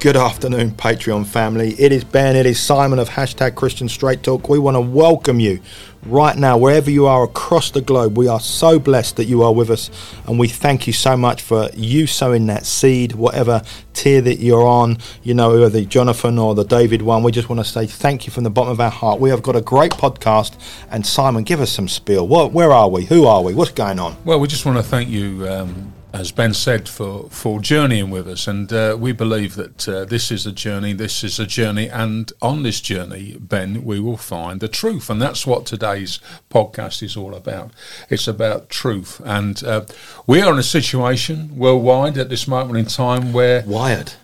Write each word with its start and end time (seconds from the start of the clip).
Good 0.00 0.16
afternoon, 0.16 0.70
Patreon 0.70 1.26
family. 1.26 1.74
It 1.78 1.92
is 1.92 2.04
Ben, 2.04 2.34
it 2.34 2.46
is 2.46 2.58
Simon 2.58 2.98
of 2.98 3.10
hashtag 3.10 3.54
Christian 3.54 3.86
Straight 3.86 4.22
Talk. 4.22 4.48
We 4.48 4.58
want 4.58 4.76
to 4.76 4.80
welcome 4.80 5.40
you 5.40 5.60
right 6.06 6.34
now, 6.38 6.56
wherever 6.56 6.90
you 6.90 7.06
are 7.06 7.22
across 7.22 7.70
the 7.70 7.82
globe. 7.82 8.16
We 8.16 8.26
are 8.26 8.40
so 8.40 8.78
blessed 8.78 9.16
that 9.16 9.26
you 9.26 9.42
are 9.42 9.52
with 9.52 9.68
us, 9.68 9.90
and 10.26 10.38
we 10.38 10.48
thank 10.48 10.86
you 10.86 10.94
so 10.94 11.18
much 11.18 11.42
for 11.42 11.68
you 11.74 12.06
sowing 12.06 12.46
that 12.46 12.64
seed, 12.64 13.12
whatever 13.12 13.60
tier 13.92 14.22
that 14.22 14.38
you're 14.38 14.66
on, 14.66 14.96
you 15.22 15.34
know, 15.34 15.50
whether 15.50 15.68
the 15.68 15.84
Jonathan 15.84 16.38
or 16.38 16.54
the 16.54 16.64
David 16.64 17.02
one. 17.02 17.22
We 17.22 17.30
just 17.30 17.50
want 17.50 17.58
to 17.58 17.70
say 17.70 17.84
thank 17.84 18.26
you 18.26 18.32
from 18.32 18.44
the 18.44 18.50
bottom 18.50 18.72
of 18.72 18.80
our 18.80 18.90
heart. 18.90 19.20
We 19.20 19.28
have 19.28 19.42
got 19.42 19.54
a 19.54 19.60
great 19.60 19.92
podcast, 19.92 20.54
and 20.90 21.06
Simon, 21.06 21.44
give 21.44 21.60
us 21.60 21.70
some 21.70 21.88
spiel. 21.88 22.26
What, 22.26 22.52
where 22.52 22.72
are 22.72 22.88
we? 22.88 23.04
Who 23.04 23.26
are 23.26 23.42
we? 23.42 23.52
What's 23.52 23.72
going 23.72 23.98
on? 23.98 24.16
Well, 24.24 24.40
we 24.40 24.48
just 24.48 24.64
want 24.64 24.78
to 24.78 24.82
thank 24.82 25.10
you. 25.10 25.46
Um 25.46 25.92
as 26.12 26.32
Ben 26.32 26.54
said, 26.54 26.88
for, 26.88 27.28
for 27.30 27.60
journeying 27.60 28.10
with 28.10 28.26
us. 28.28 28.46
And 28.46 28.72
uh, 28.72 28.96
we 28.98 29.12
believe 29.12 29.54
that 29.54 29.88
uh, 29.88 30.04
this 30.04 30.30
is 30.30 30.46
a 30.46 30.52
journey, 30.52 30.92
this 30.92 31.22
is 31.22 31.38
a 31.38 31.46
journey. 31.46 31.88
And 31.88 32.32
on 32.42 32.62
this 32.62 32.80
journey, 32.80 33.36
Ben, 33.38 33.84
we 33.84 34.00
will 34.00 34.16
find 34.16 34.60
the 34.60 34.68
truth. 34.68 35.08
And 35.08 35.20
that's 35.20 35.46
what 35.46 35.66
today's 35.66 36.18
podcast 36.50 37.02
is 37.02 37.16
all 37.16 37.34
about. 37.34 37.70
It's 38.08 38.28
about 38.28 38.68
truth. 38.68 39.20
And 39.24 39.62
uh, 39.62 39.86
we 40.26 40.40
are 40.40 40.52
in 40.52 40.58
a 40.58 40.64
situation 40.64 41.56
worldwide 41.56 42.18
at 42.18 42.28
this 42.28 42.48
moment 42.48 42.78
in 42.78 42.86
time 42.86 43.32
where. 43.32 43.62
Wired. 43.66 44.14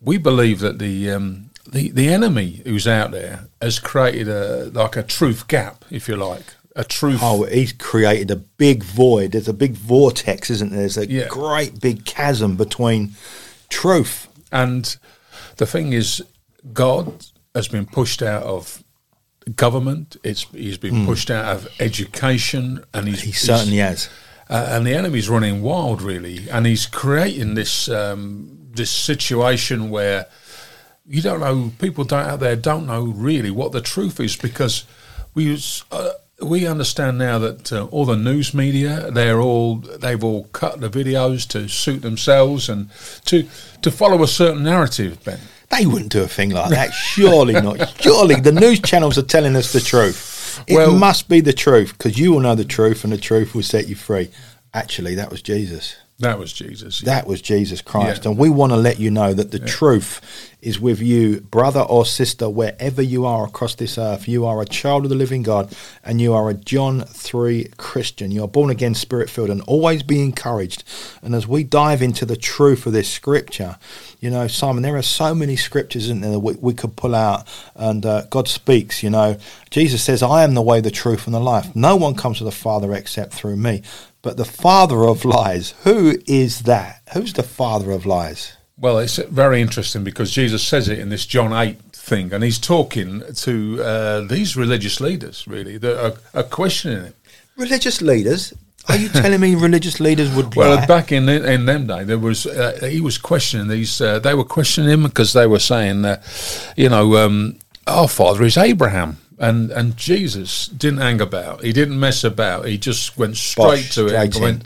We 0.00 0.18
believe 0.18 0.60
that 0.60 0.78
the. 0.78 1.10
Um, 1.10 1.50
the, 1.68 1.90
the 1.90 2.08
enemy 2.08 2.62
who's 2.64 2.86
out 2.86 3.10
there 3.10 3.48
has 3.60 3.80
created 3.80 4.28
a 4.28 4.66
like 4.66 4.96
a 4.96 5.02
truth 5.02 5.48
gap, 5.48 5.84
if 5.90 6.06
you 6.08 6.14
like, 6.14 6.54
a 6.76 6.84
truth. 6.84 7.20
Oh, 7.22 7.44
he's 7.44 7.72
created 7.72 8.30
a 8.30 8.36
big 8.36 8.84
void. 8.84 9.32
There's 9.32 9.48
a 9.48 9.54
big 9.54 9.72
vortex, 9.72 10.50
isn't 10.50 10.70
there? 10.70 10.80
There's 10.80 10.98
a 10.98 11.10
yeah. 11.10 11.26
great 11.28 11.80
big 11.80 12.04
chasm 12.04 12.56
between 12.56 13.14
truth. 13.70 14.28
And 14.52 14.96
the 15.56 15.66
thing 15.66 15.92
is, 15.92 16.22
God 16.72 17.26
has 17.54 17.68
been 17.68 17.86
pushed 17.86 18.22
out 18.22 18.42
of 18.42 18.84
government. 19.54 20.16
It's 20.22 20.44
he's 20.52 20.78
been 20.78 20.94
mm. 20.94 21.06
pushed 21.06 21.30
out 21.30 21.56
of 21.56 21.68
education, 21.80 22.84
and 22.92 23.08
he's 23.08 23.22
he 23.22 23.32
certainly 23.32 23.78
he's, 23.78 23.80
has. 23.80 24.10
Uh, 24.48 24.68
and 24.70 24.86
the 24.86 24.94
enemy's 24.94 25.28
running 25.28 25.62
wild, 25.62 26.02
really, 26.02 26.48
and 26.50 26.66
he's 26.66 26.86
creating 26.86 27.54
this 27.54 27.88
um, 27.88 28.68
this 28.70 28.90
situation 28.90 29.88
where 29.88 30.26
you 31.06 31.22
don't 31.22 31.40
know. 31.40 31.72
People 31.78 32.04
don't 32.04 32.26
out 32.26 32.40
there 32.40 32.54
don't 32.54 32.86
know 32.86 33.04
really 33.04 33.50
what 33.50 33.72
the 33.72 33.80
truth 33.80 34.20
is 34.20 34.36
because 34.36 34.84
we 35.34 35.44
use. 35.44 35.82
Uh, 35.90 36.10
we 36.40 36.66
understand 36.66 37.18
now 37.18 37.38
that 37.38 37.72
uh, 37.72 37.86
all 37.86 38.04
the 38.04 38.16
news 38.16 38.52
media 38.52 39.10
they're 39.10 39.40
all 39.40 39.76
they've 39.76 40.22
all 40.22 40.44
cut 40.52 40.80
the 40.80 40.90
videos 40.90 41.48
to 41.48 41.68
suit 41.68 42.02
themselves 42.02 42.68
and 42.68 42.90
to 43.24 43.48
to 43.82 43.90
follow 43.90 44.22
a 44.22 44.28
certain 44.28 44.62
narrative 44.62 45.22
ben. 45.24 45.38
They 45.70 45.86
wouldn't 45.86 46.12
do 46.12 46.22
a 46.22 46.28
thing 46.28 46.50
like 46.50 46.70
that. 46.70 46.92
Surely 46.92 47.54
not. 47.54 48.00
Surely 48.00 48.36
the 48.36 48.52
news 48.52 48.80
channels 48.80 49.18
are 49.18 49.22
telling 49.22 49.56
us 49.56 49.72
the 49.72 49.80
truth. 49.80 50.62
It 50.68 50.76
well, 50.76 50.94
must 50.94 51.28
be 51.28 51.40
the 51.40 51.52
truth 51.52 51.92
because 51.98 52.18
you 52.18 52.32
will 52.32 52.40
know 52.40 52.54
the 52.54 52.64
truth 52.64 53.02
and 53.02 53.12
the 53.12 53.18
truth 53.18 53.54
will 53.54 53.62
set 53.62 53.88
you 53.88 53.96
free. 53.96 54.30
Actually 54.74 55.14
that 55.14 55.30
was 55.30 55.40
jesus 55.42 55.96
that 56.18 56.38
was 56.38 56.52
Jesus. 56.52 57.02
Yeah. 57.02 57.06
That 57.06 57.26
was 57.26 57.42
Jesus 57.42 57.82
Christ. 57.82 58.24
Yeah. 58.24 58.30
And 58.30 58.38
we 58.38 58.48
want 58.48 58.72
to 58.72 58.76
let 58.76 58.98
you 58.98 59.10
know 59.10 59.34
that 59.34 59.50
the 59.50 59.58
yeah. 59.58 59.66
truth 59.66 60.22
is 60.62 60.80
with 60.80 61.00
you, 61.00 61.40
brother 61.42 61.80
or 61.80 62.06
sister, 62.06 62.48
wherever 62.48 63.02
you 63.02 63.26
are 63.26 63.44
across 63.44 63.74
this 63.74 63.98
earth. 63.98 64.26
You 64.26 64.46
are 64.46 64.62
a 64.62 64.66
child 64.66 65.04
of 65.04 65.10
the 65.10 65.16
living 65.16 65.42
God 65.42 65.76
and 66.02 66.18
you 66.18 66.32
are 66.32 66.48
a 66.48 66.54
John 66.54 67.02
3 67.02 67.68
Christian. 67.76 68.30
You 68.30 68.44
are 68.44 68.48
born 68.48 68.70
again, 68.70 68.94
spirit 68.94 69.28
filled, 69.28 69.50
and 69.50 69.60
always 69.62 70.02
be 70.02 70.22
encouraged. 70.22 70.84
And 71.22 71.34
as 71.34 71.46
we 71.46 71.64
dive 71.64 72.00
into 72.00 72.24
the 72.24 72.36
truth 72.36 72.86
of 72.86 72.94
this 72.94 73.10
scripture, 73.10 73.76
you 74.18 74.30
know, 74.30 74.46
Simon, 74.46 74.82
there 74.82 74.96
are 74.96 75.02
so 75.02 75.34
many 75.34 75.54
scriptures 75.54 76.08
in 76.08 76.22
there 76.22 76.32
that 76.32 76.40
we, 76.40 76.54
we 76.54 76.72
could 76.72 76.96
pull 76.96 77.14
out, 77.14 77.46
and 77.74 78.04
uh, 78.06 78.22
God 78.30 78.48
speaks. 78.48 79.02
You 79.02 79.10
know, 79.10 79.36
Jesus 79.70 80.02
says, 80.02 80.22
I 80.22 80.42
am 80.42 80.54
the 80.54 80.62
way, 80.62 80.80
the 80.80 80.90
truth, 80.90 81.26
and 81.26 81.34
the 81.34 81.40
life. 81.40 81.76
No 81.76 81.94
one 81.96 82.14
comes 82.14 82.38
to 82.38 82.44
the 82.44 82.50
Father 82.50 82.94
except 82.94 83.34
through 83.34 83.56
me. 83.56 83.82
But 84.22 84.36
the 84.36 84.44
father 84.44 85.04
of 85.04 85.24
lies, 85.24 85.74
who 85.82 86.18
is 86.26 86.62
that? 86.62 87.02
Who's 87.12 87.32
the 87.32 87.42
father 87.42 87.90
of 87.92 88.06
lies? 88.06 88.56
Well, 88.78 88.98
it's 88.98 89.16
very 89.16 89.62
interesting 89.62 90.04
because 90.04 90.30
Jesus 90.30 90.62
says 90.62 90.88
it 90.88 90.98
in 90.98 91.08
this 91.08 91.24
John 91.24 91.52
8 91.52 91.80
thing, 91.92 92.32
and 92.32 92.44
he's 92.44 92.58
talking 92.58 93.22
to 93.34 93.82
uh, 93.82 94.20
these 94.22 94.56
religious 94.56 95.00
leaders, 95.00 95.46
really, 95.46 95.78
that 95.78 96.04
are, 96.04 96.14
are 96.34 96.42
questioning 96.42 97.04
it. 97.04 97.16
Religious 97.56 98.02
leaders? 98.02 98.52
Are 98.88 98.96
you 98.96 99.08
telling 99.08 99.40
me 99.40 99.54
religious 99.68 99.98
leaders 99.98 100.30
would 100.34 100.56
lie? 100.56 100.68
Well, 100.68 100.86
back 100.86 101.10
in 101.10 101.28
in 101.28 101.66
them 101.66 101.86
day, 101.86 102.04
there 102.04 102.18
was 102.18 102.46
uh, 102.46 102.78
he 102.88 103.00
was 103.00 103.18
questioning 103.18 103.68
these. 103.68 104.00
Uh, 104.00 104.18
they 104.18 104.34
were 104.34 104.44
questioning 104.44 104.90
him 104.90 105.02
because 105.04 105.32
they 105.32 105.46
were 105.46 105.58
saying, 105.58 106.04
uh, 106.04 106.22
you 106.76 106.88
know, 106.88 107.16
um, 107.16 107.58
our 107.86 108.08
father 108.08 108.44
is 108.44 108.56
Abraham 108.56 109.18
and 109.38 109.70
and 109.70 109.96
Jesus 109.96 110.66
didn't 110.66 111.00
hang 111.00 111.20
about. 111.20 111.62
He 111.62 111.72
didn't 111.72 111.98
mess 111.98 112.24
about. 112.24 112.66
He 112.66 112.78
just 112.78 113.16
went 113.18 113.36
straight 113.36 113.64
Bosh, 113.64 113.94
to 113.94 114.06
it 114.06 114.14
and 114.14 114.42
went, 114.42 114.64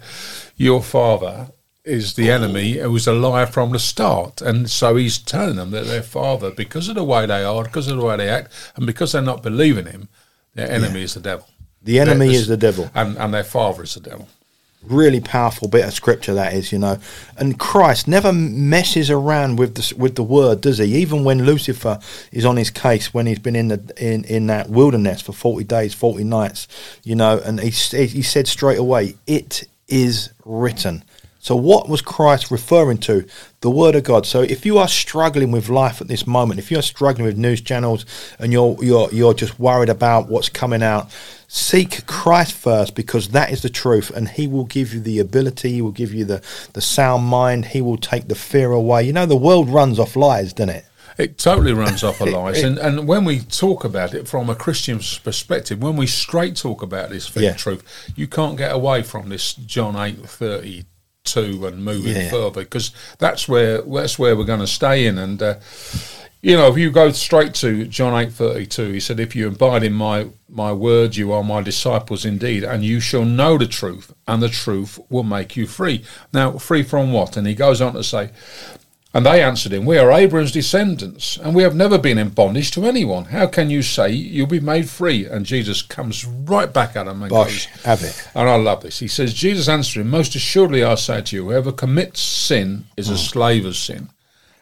"Your 0.56 0.82
father 0.82 1.48
is 1.84 2.14
the 2.14 2.30
enemy. 2.30 2.78
It 2.78 2.90
was 2.90 3.06
a 3.06 3.12
liar 3.12 3.46
from 3.46 3.72
the 3.72 3.78
start." 3.78 4.40
And 4.40 4.70
so 4.70 4.96
he's 4.96 5.18
telling 5.18 5.56
them 5.56 5.70
that 5.70 5.86
their 5.86 6.02
father, 6.02 6.50
because 6.50 6.88
of 6.88 6.94
the 6.94 7.04
way 7.04 7.26
they 7.26 7.44
are, 7.44 7.64
because 7.64 7.88
of 7.88 7.98
the 7.98 8.04
way 8.04 8.16
they 8.16 8.28
act, 8.28 8.52
and 8.76 8.86
because 8.86 9.12
they're 9.12 9.22
not 9.22 9.42
believing 9.42 9.86
him, 9.86 10.08
their 10.54 10.70
enemy 10.70 11.00
yeah. 11.00 11.04
is 11.04 11.14
the 11.14 11.20
devil. 11.20 11.48
The 11.82 11.98
enemy 11.98 12.34
is 12.34 12.46
the 12.46 12.56
devil, 12.56 12.90
and 12.94 13.16
and 13.16 13.34
their 13.34 13.44
father 13.44 13.82
is 13.82 13.94
the 13.94 14.00
devil 14.00 14.28
really 14.82 15.20
powerful 15.20 15.68
bit 15.68 15.84
of 15.84 15.92
scripture 15.92 16.34
that 16.34 16.54
is, 16.54 16.72
you 16.72 16.78
know. 16.78 16.98
And 17.36 17.58
Christ 17.58 18.08
never 18.08 18.32
messes 18.32 19.10
around 19.10 19.58
with 19.58 19.74
the 19.74 19.94
with 19.96 20.16
the 20.16 20.22
word, 20.22 20.60
does 20.60 20.78
he? 20.78 20.96
Even 20.96 21.24
when 21.24 21.44
Lucifer 21.44 21.98
is 22.32 22.44
on 22.44 22.56
his 22.56 22.70
case, 22.70 23.12
when 23.12 23.26
he's 23.26 23.38
been 23.38 23.56
in 23.56 23.68
the 23.68 23.92
in, 23.96 24.24
in 24.24 24.46
that 24.48 24.70
wilderness 24.70 25.20
for 25.20 25.32
forty 25.32 25.64
days, 25.64 25.94
forty 25.94 26.24
nights, 26.24 26.68
you 27.02 27.14
know, 27.14 27.38
and 27.38 27.60
he 27.60 27.70
he 27.70 28.22
said 28.22 28.46
straight 28.48 28.78
away, 28.78 29.16
"It 29.26 29.68
is 29.88 30.30
written." 30.44 31.04
So, 31.42 31.56
what 31.56 31.88
was 31.88 32.02
Christ 32.02 32.50
referring 32.50 32.98
to? 32.98 33.26
The 33.62 33.70
Word 33.70 33.94
of 33.94 34.04
God. 34.04 34.26
So, 34.26 34.42
if 34.42 34.66
you 34.66 34.76
are 34.76 34.86
struggling 34.86 35.50
with 35.50 35.70
life 35.70 36.02
at 36.02 36.06
this 36.06 36.26
moment, 36.26 36.60
if 36.60 36.70
you 36.70 36.78
are 36.78 36.82
struggling 36.82 37.24
with 37.24 37.38
news 37.38 37.62
channels 37.62 38.04
and 38.38 38.52
you're, 38.52 38.76
you're, 38.82 39.10
you're 39.10 39.32
just 39.32 39.58
worried 39.58 39.88
about 39.88 40.28
what's 40.28 40.50
coming 40.50 40.82
out, 40.82 41.10
seek 41.48 42.06
Christ 42.06 42.52
first 42.52 42.94
because 42.94 43.28
that 43.28 43.50
is 43.50 43.62
the 43.62 43.70
truth 43.70 44.10
and 44.10 44.28
He 44.28 44.46
will 44.46 44.66
give 44.66 44.92
you 44.92 45.00
the 45.00 45.18
ability, 45.18 45.72
He 45.72 45.82
will 45.82 45.92
give 45.92 46.12
you 46.12 46.26
the, 46.26 46.42
the 46.74 46.82
sound 46.82 47.24
mind, 47.24 47.66
He 47.66 47.80
will 47.80 47.96
take 47.96 48.28
the 48.28 48.34
fear 48.34 48.70
away. 48.72 49.04
You 49.04 49.14
know, 49.14 49.24
the 49.24 49.34
world 49.34 49.70
runs 49.70 49.98
off 49.98 50.16
lies, 50.16 50.52
doesn't 50.52 50.76
it? 50.76 50.84
It 51.16 51.38
totally 51.38 51.72
runs 51.72 52.04
off 52.04 52.20
a 52.20 52.24
lies. 52.26 52.62
and, 52.62 52.78
and 52.78 53.08
when 53.08 53.24
we 53.24 53.40
talk 53.40 53.84
about 53.84 54.12
it 54.12 54.28
from 54.28 54.50
a 54.50 54.54
Christian 54.54 54.98
perspective, 55.24 55.82
when 55.82 55.96
we 55.96 56.06
straight 56.06 56.56
talk 56.56 56.82
about 56.82 57.08
this 57.08 57.34
yeah. 57.34 57.54
truth, 57.54 57.82
you 58.14 58.26
can't 58.26 58.58
get 58.58 58.72
away 58.72 59.02
from 59.02 59.30
this 59.30 59.54
John 59.54 59.96
8 59.96 60.18
30 60.18 60.84
to 61.24 61.66
and 61.66 61.84
moving 61.84 62.16
yeah. 62.16 62.30
further 62.30 62.62
because 62.62 62.92
that's 63.18 63.48
where 63.48 63.82
that's 63.82 64.18
where 64.18 64.36
we're 64.36 64.44
going 64.44 64.60
to 64.60 64.66
stay 64.66 65.06
in. 65.06 65.18
And 65.18 65.42
uh, 65.42 65.54
you 66.42 66.56
know, 66.56 66.68
if 66.68 66.78
you 66.78 66.90
go 66.90 67.10
straight 67.12 67.54
to 67.56 67.86
John 67.86 68.18
eight 68.20 68.32
thirty 68.32 68.66
two, 68.66 68.92
he 68.92 69.00
said, 69.00 69.20
"If 69.20 69.36
you 69.36 69.48
abide 69.48 69.82
in 69.82 69.92
my 69.92 70.28
my 70.48 70.72
word, 70.72 71.16
you 71.16 71.32
are 71.32 71.44
my 71.44 71.62
disciples 71.62 72.24
indeed, 72.24 72.64
and 72.64 72.82
you 72.82 73.00
shall 73.00 73.24
know 73.24 73.58
the 73.58 73.66
truth, 73.66 74.14
and 74.26 74.42
the 74.42 74.48
truth 74.48 74.98
will 75.10 75.22
make 75.22 75.56
you 75.56 75.66
free." 75.66 76.04
Now, 76.32 76.52
free 76.52 76.82
from 76.82 77.12
what? 77.12 77.36
And 77.36 77.46
he 77.46 77.54
goes 77.54 77.80
on 77.80 77.92
to 77.92 78.02
say, 78.02 78.30
and 79.12 79.26
they 79.26 79.42
answered 79.42 79.72
him, 79.72 79.86
We 79.86 79.98
are 79.98 80.12
Abraham's 80.12 80.52
descendants, 80.52 81.36
and 81.36 81.52
we 81.52 81.64
have 81.64 81.74
never 81.74 81.98
been 81.98 82.18
in 82.18 82.28
bondage 82.28 82.70
to 82.72 82.86
anyone. 82.86 83.24
How 83.26 83.46
can 83.48 83.68
you 83.68 83.82
say 83.82 84.12
you'll 84.12 84.46
be 84.46 84.60
made 84.60 84.88
free? 84.88 85.26
And 85.26 85.44
Jesus 85.44 85.82
comes 85.82 86.24
right 86.24 86.72
back 86.72 86.94
at 86.94 87.08
him 87.08 87.22
and 87.22 87.30
Bosh, 87.30 87.66
goes, 87.66 87.82
have 87.82 88.02
it. 88.04 88.28
And 88.34 88.48
I 88.48 88.54
love 88.54 88.82
this. 88.82 89.00
He 89.00 89.08
says, 89.08 89.34
Jesus 89.34 89.68
answered 89.68 90.02
him, 90.02 90.10
Most 90.10 90.36
assuredly 90.36 90.84
I 90.84 90.94
say 90.94 91.22
to 91.22 91.36
you, 91.36 91.44
whoever 91.46 91.72
commits 91.72 92.20
sin 92.20 92.86
is 92.96 93.08
a 93.08 93.12
hmm. 93.12 93.16
slave 93.16 93.64
of 93.64 93.76
sin. 93.76 94.10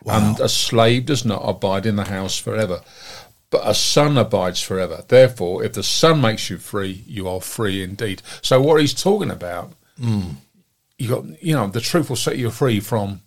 Wow. 0.02 0.30
And 0.30 0.40
a 0.40 0.48
slave 0.48 1.04
does 1.04 1.26
not 1.26 1.42
abide 1.44 1.84
in 1.84 1.96
the 1.96 2.04
house 2.04 2.38
forever, 2.38 2.80
but 3.50 3.68
a 3.68 3.74
son 3.74 4.16
abides 4.16 4.62
forever. 4.62 5.04
Therefore, 5.06 5.62
if 5.62 5.74
the 5.74 5.82
son 5.82 6.22
makes 6.22 6.48
you 6.48 6.56
free, 6.56 7.04
you 7.06 7.28
are 7.28 7.42
free 7.42 7.82
indeed. 7.82 8.22
So 8.40 8.62
what 8.62 8.80
he's 8.80 8.94
talking 8.94 9.30
about, 9.30 9.74
mm. 10.00 10.36
you 10.96 11.08
got 11.08 11.42
you 11.42 11.54
know, 11.54 11.66
the 11.66 11.82
truth 11.82 12.08
will 12.08 12.16
set 12.16 12.38
you 12.38 12.50
free 12.50 12.80
from 12.80 13.20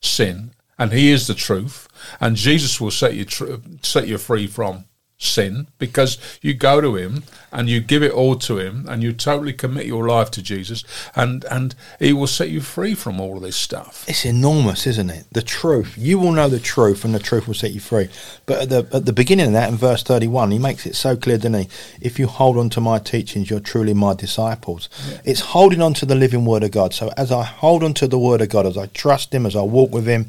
sin 0.00 0.50
and 0.78 0.92
He 0.92 1.10
is 1.10 1.26
the 1.26 1.34
truth, 1.34 1.88
and 2.20 2.36
Jesus 2.36 2.80
will 2.80 2.90
set 2.90 3.14
you 3.14 3.24
tr- 3.24 3.54
set 3.82 4.08
you 4.08 4.18
free 4.18 4.46
from 4.46 4.84
sin 5.18 5.66
because 5.78 6.18
you 6.42 6.52
go 6.52 6.80
to 6.80 6.94
him 6.94 7.22
and 7.50 7.70
you 7.70 7.80
give 7.80 8.02
it 8.02 8.12
all 8.12 8.36
to 8.36 8.58
him 8.58 8.86
and 8.86 9.02
you 9.02 9.14
totally 9.14 9.52
commit 9.52 9.86
your 9.86 10.06
life 10.06 10.30
to 10.30 10.42
Jesus 10.42 10.84
and 11.14 11.44
and 11.44 11.74
he 11.98 12.12
will 12.12 12.26
set 12.26 12.50
you 12.50 12.60
free 12.60 12.94
from 12.94 13.18
all 13.18 13.36
of 13.36 13.42
this 13.42 13.56
stuff. 13.56 14.04
It's 14.06 14.26
enormous 14.26 14.86
isn't 14.86 15.08
it? 15.08 15.24
The 15.32 15.40
truth. 15.40 15.94
You 15.96 16.18
will 16.18 16.32
know 16.32 16.48
the 16.48 16.60
truth 16.60 17.02
and 17.02 17.14
the 17.14 17.18
truth 17.18 17.46
will 17.46 17.54
set 17.54 17.72
you 17.72 17.80
free. 17.80 18.10
But 18.44 18.62
at 18.62 18.68
the 18.68 18.96
at 18.96 19.06
the 19.06 19.12
beginning 19.12 19.46
of 19.46 19.52
that 19.52 19.70
in 19.70 19.76
verse 19.76 20.02
31 20.02 20.50
he 20.50 20.58
makes 20.58 20.84
it 20.84 20.94
so 20.94 21.16
clear 21.16 21.38
doesn't 21.38 21.54
he? 21.54 21.68
If 22.00 22.18
you 22.18 22.26
hold 22.26 22.58
on 22.58 22.68
to 22.70 22.80
my 22.82 22.98
teachings 22.98 23.48
you're 23.48 23.60
truly 23.60 23.94
my 23.94 24.12
disciples. 24.12 24.90
Yeah. 25.08 25.20
it's 25.24 25.40
holding 25.40 25.80
on 25.80 25.94
to 25.94 26.06
the 26.06 26.14
living 26.14 26.44
word 26.44 26.62
of 26.62 26.72
God. 26.72 26.92
So 26.92 27.10
as 27.16 27.32
I 27.32 27.42
hold 27.42 27.82
on 27.82 27.94
to 27.94 28.06
the 28.06 28.18
word 28.18 28.42
of 28.42 28.50
God 28.50 28.66
as 28.66 28.76
I 28.76 28.86
trust 28.86 29.34
him 29.34 29.46
as 29.46 29.56
I 29.56 29.62
walk 29.62 29.92
with 29.92 30.06
him 30.06 30.26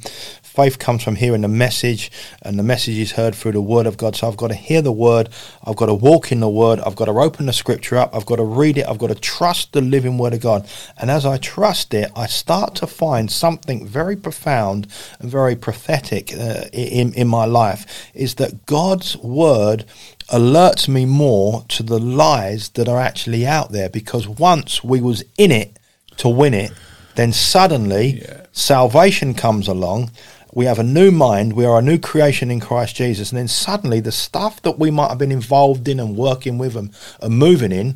faith 0.57 0.79
comes 0.79 1.03
from 1.03 1.15
hearing 1.15 1.41
the 1.41 1.47
message, 1.47 2.09
and 2.41 2.57
the 2.57 2.63
message 2.63 2.97
is 2.97 3.11
heard 3.11 3.35
through 3.35 3.51
the 3.51 3.61
word 3.61 3.85
of 3.85 3.95
God. 3.95 4.15
So 4.15 4.27
I've 4.27 4.37
got 4.37 4.47
to 4.47 4.55
hear 4.55 4.76
the 4.81 4.91
word, 4.91 5.29
I've 5.63 5.75
got 5.75 5.88
to 5.88 5.94
walk 5.94 6.31
in 6.31 6.39
the 6.39 6.50
word, 6.50 6.79
I've 6.79 6.95
got 6.95 7.06
to 7.06 7.12
open 7.12 7.45
the 7.45 7.53
scripture 7.53 7.97
up, 7.97 8.15
I've 8.15 8.25
got 8.25 8.38
to 8.38 8.44
read 8.44 8.77
it, 8.77 8.88
I've 8.88 8.97
got 8.97 9.07
to 9.07 9.15
trust 9.15 9.74
the 9.74 9.81
living 9.81 10.18
word 10.18 10.33
of 10.33 10.41
God. 10.41 10.68
And 10.97 11.12
as 11.12 11.25
I 11.25 11.38
trust 11.38 11.94
it, 11.94 12.12
I 12.15 12.27
start 12.27 12.75
to 12.75 12.88
find 12.88 13.31
something 13.31 13.88
very 13.88 14.15
profound 14.15 14.88
and 15.19 15.29
very 15.29 15.56
prophetic 15.56 16.33
uh, 16.33 16.65
in, 16.74 17.13
in 17.13 17.27
my 17.27 17.45
life 17.45 18.12
is 18.13 18.35
that 18.35 18.65
God's 18.65 19.18
word 19.18 19.85
alerts 20.29 20.88
me 20.88 21.06
more 21.06 21.63
to 21.69 21.83
the 21.83 22.00
lies 22.00 22.69
that 22.69 22.89
are 22.89 23.00
actually 23.00 23.47
out 23.47 23.71
there 23.71 23.89
because 23.89 24.27
once 24.27 24.83
we 24.83 25.00
was 25.00 25.23
in 25.38 25.51
it 25.51 25.77
to 26.18 26.27
win 26.27 26.53
it 26.53 26.71
then 27.18 27.33
suddenly 27.33 28.21
yeah. 28.21 28.45
salvation 28.51 29.33
comes 29.33 29.68
along 29.68 30.12
we 30.57 30.65
have 30.65 30.80
a 30.80 30.83
new 30.83 31.12
mind, 31.12 31.54
we 31.54 31.65
are 31.65 31.77
a 31.77 31.83
new 31.83 32.00
creation 32.00 32.50
in 32.50 32.59
Christ 32.59 32.95
Jesus, 32.95 33.30
and 33.30 33.38
then 33.38 33.48
suddenly 33.48 34.00
the 34.00 34.12
stuff 34.12 34.59
that 34.63 34.80
we 34.80 34.89
might 34.89 35.09
have 35.09 35.19
been 35.19 35.31
involved 35.31 35.88
in 35.88 36.00
and 36.00 36.18
working 36.18 36.57
with 36.57 36.75
and, 36.75 36.92
and 37.21 37.38
moving 37.38 37.71
in, 37.71 37.95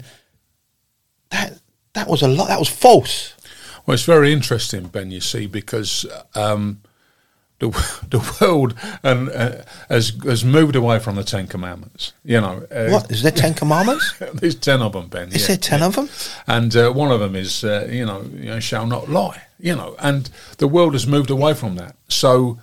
that 1.31 1.59
that 1.93 2.07
was 2.07 2.21
a 2.21 2.27
lot. 2.27 2.49
That 2.49 2.59
was 2.59 2.69
false. 2.69 3.33
Well, 3.83 3.95
it's 3.95 4.03
very 4.03 4.31
interesting, 4.31 4.89
Ben. 4.89 5.09
You 5.09 5.21
see, 5.21 5.47
because 5.47 6.05
um, 6.35 6.83
the 7.61 7.69
the 8.09 8.37
world 8.41 8.75
and 9.03 9.29
uh, 9.29 9.63
has 9.87 10.09
has 10.25 10.43
moved 10.43 10.75
away 10.75 10.99
from 10.99 11.15
the 11.15 11.23
Ten 11.23 11.47
Commandments. 11.47 12.13
You 12.25 12.41
know, 12.41 12.67
uh, 12.71 12.89
what 12.89 13.09
is 13.09 13.21
there 13.23 13.31
Ten 13.31 13.53
Commandments? 13.53 14.13
There's 14.33 14.55
ten 14.55 14.81
of 14.81 14.93
them, 14.93 15.07
Ben. 15.07 15.29
Is 15.29 15.41
yeah, 15.41 15.47
there 15.47 15.57
ten 15.57 15.79
yeah. 15.79 15.85
of 15.85 15.95
them? 15.95 16.09
And 16.47 16.75
uh, 16.75 16.91
one 16.91 17.11
of 17.11 17.19
them 17.19 17.35
is, 17.35 17.63
uh, 17.63 17.87
you 17.89 18.05
know, 18.05 18.23
you 18.33 18.49
know, 18.49 18.59
shall 18.59 18.85
not 18.85 19.09
lie. 19.09 19.43
You 19.59 19.75
know, 19.75 19.95
and 19.99 20.29
the 20.57 20.67
world 20.67 20.93
has 20.93 21.05
moved 21.05 21.29
away 21.29 21.53
from 21.53 21.75
that. 21.75 21.95
So 22.07 22.59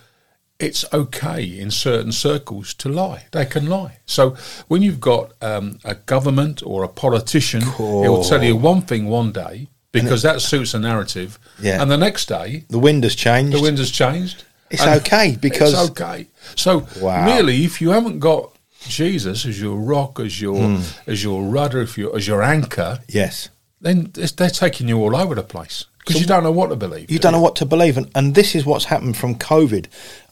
it's 0.59 0.85
okay 0.93 1.45
in 1.45 1.71
certain 1.71 2.11
circles 2.11 2.75
to 2.75 2.89
lie. 2.89 3.27
They 3.31 3.47
can 3.47 3.67
lie. 3.67 3.99
So 4.07 4.37
when 4.67 4.83
you've 4.83 4.99
got 5.01 5.33
um, 5.41 5.79
a 5.85 5.95
government 5.95 6.61
or 6.67 6.83
a 6.83 6.89
politician, 6.89 7.63
cool. 7.63 8.03
he'll 8.03 8.25
tell 8.25 8.43
you 8.43 8.57
one 8.57 8.83
thing 8.83 9.07
one 9.07 9.31
day 9.31 9.69
because 9.93 10.23
that 10.23 10.41
suits 10.41 10.75
a 10.75 10.79
narrative. 10.79 11.39
Yeah. 11.61 11.81
And 11.81 11.91
the 11.91 11.97
next 11.97 12.27
day, 12.27 12.65
the 12.69 12.79
wind 12.79 13.05
has 13.05 13.15
changed. 13.15 13.57
The 13.57 13.63
wind 13.63 13.79
has 13.79 13.91
changed. 13.91 14.45
It's 14.71 14.83
okay 14.83 15.37
because 15.41 15.73
it's 15.73 15.91
okay. 15.91 16.29
So 16.55 16.87
wow. 17.01 17.27
really, 17.27 17.65
if 17.65 17.81
you 17.81 17.91
haven't 17.91 18.19
got 18.19 18.53
Jesus 18.81 19.45
as 19.45 19.61
your 19.61 19.77
rock, 19.77 20.21
as 20.21 20.41
your 20.41 20.57
mm. 20.57 20.99
as 21.07 21.23
your 21.23 21.43
rudder, 21.43 21.81
if 21.81 21.99
you 21.99 22.13
as 22.15 22.27
your 22.27 22.43
anchor, 22.43 23.01
yes, 23.09 23.49
then 23.81 24.11
they're 24.13 24.51
taking 24.51 24.89
you 24.89 24.99
all 24.99 25.17
over 25.17 25.35
the 25.35 25.43
place 25.43 25.87
because 25.99 26.17
so 26.17 26.21
you 26.21 26.27
don't 26.27 26.43
know 26.43 26.53
what 26.53 26.69
to 26.69 26.77
believe. 26.77 27.11
You 27.11 27.19
don't 27.19 27.33
know 27.33 27.41
what 27.41 27.57
to 27.57 27.67
believe, 27.67 27.97
and, 27.97 28.11
and 28.15 28.35
this 28.35 28.55
is 28.55 28.65
what's 28.65 28.87
happened 28.87 29.17
from 29.17 29.35
COVID, 29.35 29.87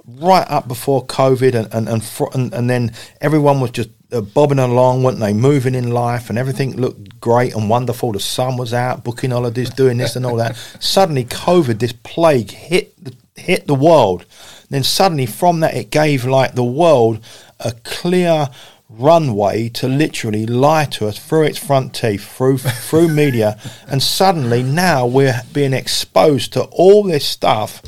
right 0.06 0.46
up 0.50 0.68
before 0.68 1.04
COVID, 1.06 1.54
and 1.54 1.72
and 1.72 1.88
and, 1.88 2.04
fr- 2.04 2.32
and, 2.34 2.52
and 2.54 2.70
then 2.70 2.92
everyone 3.20 3.60
was 3.60 3.72
just 3.72 3.90
uh, 4.12 4.20
bobbing 4.20 4.58
along, 4.58 5.02
weren't 5.02 5.18
they? 5.18 5.32
Moving 5.32 5.74
in 5.74 5.90
life, 5.90 6.30
and 6.30 6.38
everything 6.38 6.76
looked 6.76 7.20
great 7.20 7.54
and 7.54 7.68
wonderful. 7.68 8.12
The 8.12 8.20
sun 8.20 8.56
was 8.56 8.72
out, 8.72 9.04
booking 9.04 9.30
holidays, 9.30 9.70
doing 9.70 9.98
this 9.98 10.16
and 10.16 10.24
all 10.24 10.36
that. 10.36 10.56
Suddenly, 10.80 11.24
COVID, 11.24 11.78
this 11.78 11.92
plague, 11.92 12.50
hit 12.50 12.92
the 13.04 13.14
hit 13.36 13.66
the 13.66 13.74
world. 13.74 14.24
Then 14.70 14.82
suddenly, 14.82 15.26
from 15.26 15.60
that, 15.60 15.74
it 15.74 15.90
gave 15.90 16.24
like 16.24 16.54
the 16.54 16.64
world 16.64 17.20
a 17.60 17.72
clear 17.84 18.48
runway 18.88 19.68
to 19.68 19.88
literally 19.88 20.46
lie 20.46 20.84
to 20.84 21.08
us 21.08 21.18
through 21.18 21.42
its 21.44 21.58
front 21.58 21.94
teeth, 21.94 22.24
through 22.24 22.58
through 22.58 23.08
media, 23.08 23.58
and 23.88 24.02
suddenly 24.02 24.62
now 24.62 25.06
we're 25.06 25.42
being 25.52 25.72
exposed 25.72 26.52
to 26.52 26.64
all 26.64 27.02
this 27.02 27.26
stuff. 27.26 27.82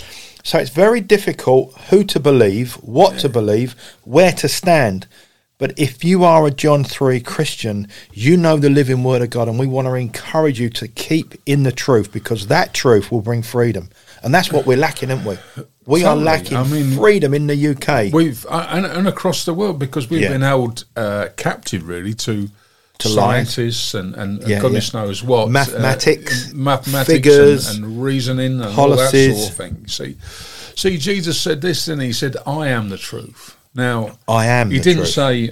So 0.45 0.59
it's 0.59 0.71
very 0.71 1.01
difficult 1.01 1.77
who 1.91 2.05
to 2.05 2.21
believe, 2.21 2.75
what 2.75 3.15
yeah. 3.15 3.19
to 3.19 3.29
believe, 3.29 3.75
where 4.05 4.33
to 4.33 4.49
stand. 4.49 5.07
But 5.59 5.77
if 5.77 6.05
you 6.05 6.23
are 6.23 6.47
a 6.47 6.53
John 6.53 6.85
3 6.85 7.21
Christian, 7.21 7.89
you 8.13 8.37
know 8.37 8.57
the 8.57 8.71
living 8.71 9.03
word 9.03 9.23
of 9.23 9.31
God, 9.31 9.49
and 9.49 9.59
we 9.59 9.67
want 9.67 9.89
to 9.89 9.95
encourage 9.95 10.61
you 10.61 10.71
to 10.71 10.87
keep 10.87 11.35
in 11.45 11.65
the 11.65 11.73
truth 11.73 12.13
because 12.13 12.47
that 12.47 12.73
truth 12.73 13.11
will 13.11 13.21
bring 13.21 13.43
freedom. 13.43 13.91
And 14.23 14.35
that's 14.35 14.53
what 14.53 14.67
we're 14.67 14.77
lacking, 14.77 15.11
aren't 15.11 15.25
we? 15.25 15.37
We 15.87 16.03
totally. 16.03 16.05
are 16.05 16.17
lacking 16.17 16.57
I 16.57 16.65
mean, 16.65 16.97
freedom 16.97 17.35
in 17.35 17.47
the 17.47 17.69
UK. 17.69 18.13
We've 18.13 18.45
uh, 18.47 18.67
and, 18.71 18.85
and, 18.85 19.09
across 19.09 19.45
the 19.45 19.55
world 19.55 19.79
because 19.79 20.11
we've 20.11 20.23
yeah. 20.23 20.29
been 20.31 20.43
held 20.43 20.85
uh, 20.97 21.29
captive 21.37 21.89
really 21.89 22.15
to 22.15 22.49
to 22.99 23.09
scientists 23.09 23.95
and, 23.95 24.15
and, 24.17 24.47
yeah, 24.47 24.61
goodness 24.61 24.93
yeah. 24.93 25.03
knows 25.03 25.23
what 25.23 25.49
mathematics, 25.51 26.53
uh, 26.53 26.57
mathematics, 26.57 27.07
figures, 27.07 27.71
and, 27.71 27.85
and, 27.85 28.03
reasoning, 28.03 28.61
and 28.61 28.75
policies. 28.75 29.31
all 29.31 29.37
that 29.37 29.41
sort 29.41 29.51
of 29.51 29.57
thing. 29.57 29.87
See, 29.87 30.17
see, 30.75 30.99
Jesus 30.99 31.41
said 31.41 31.61
this, 31.61 31.89
and 31.89 32.03
he 32.03 32.13
said, 32.13 32.37
"I 32.45 32.69
am 32.69 32.89
the 32.89 32.99
truth." 32.99 33.57
Now, 33.75 34.19
I 34.27 34.47
am. 34.47 34.71
He 34.71 34.81
didn't 34.81 35.05
truth. 35.05 35.09
say, 35.11 35.51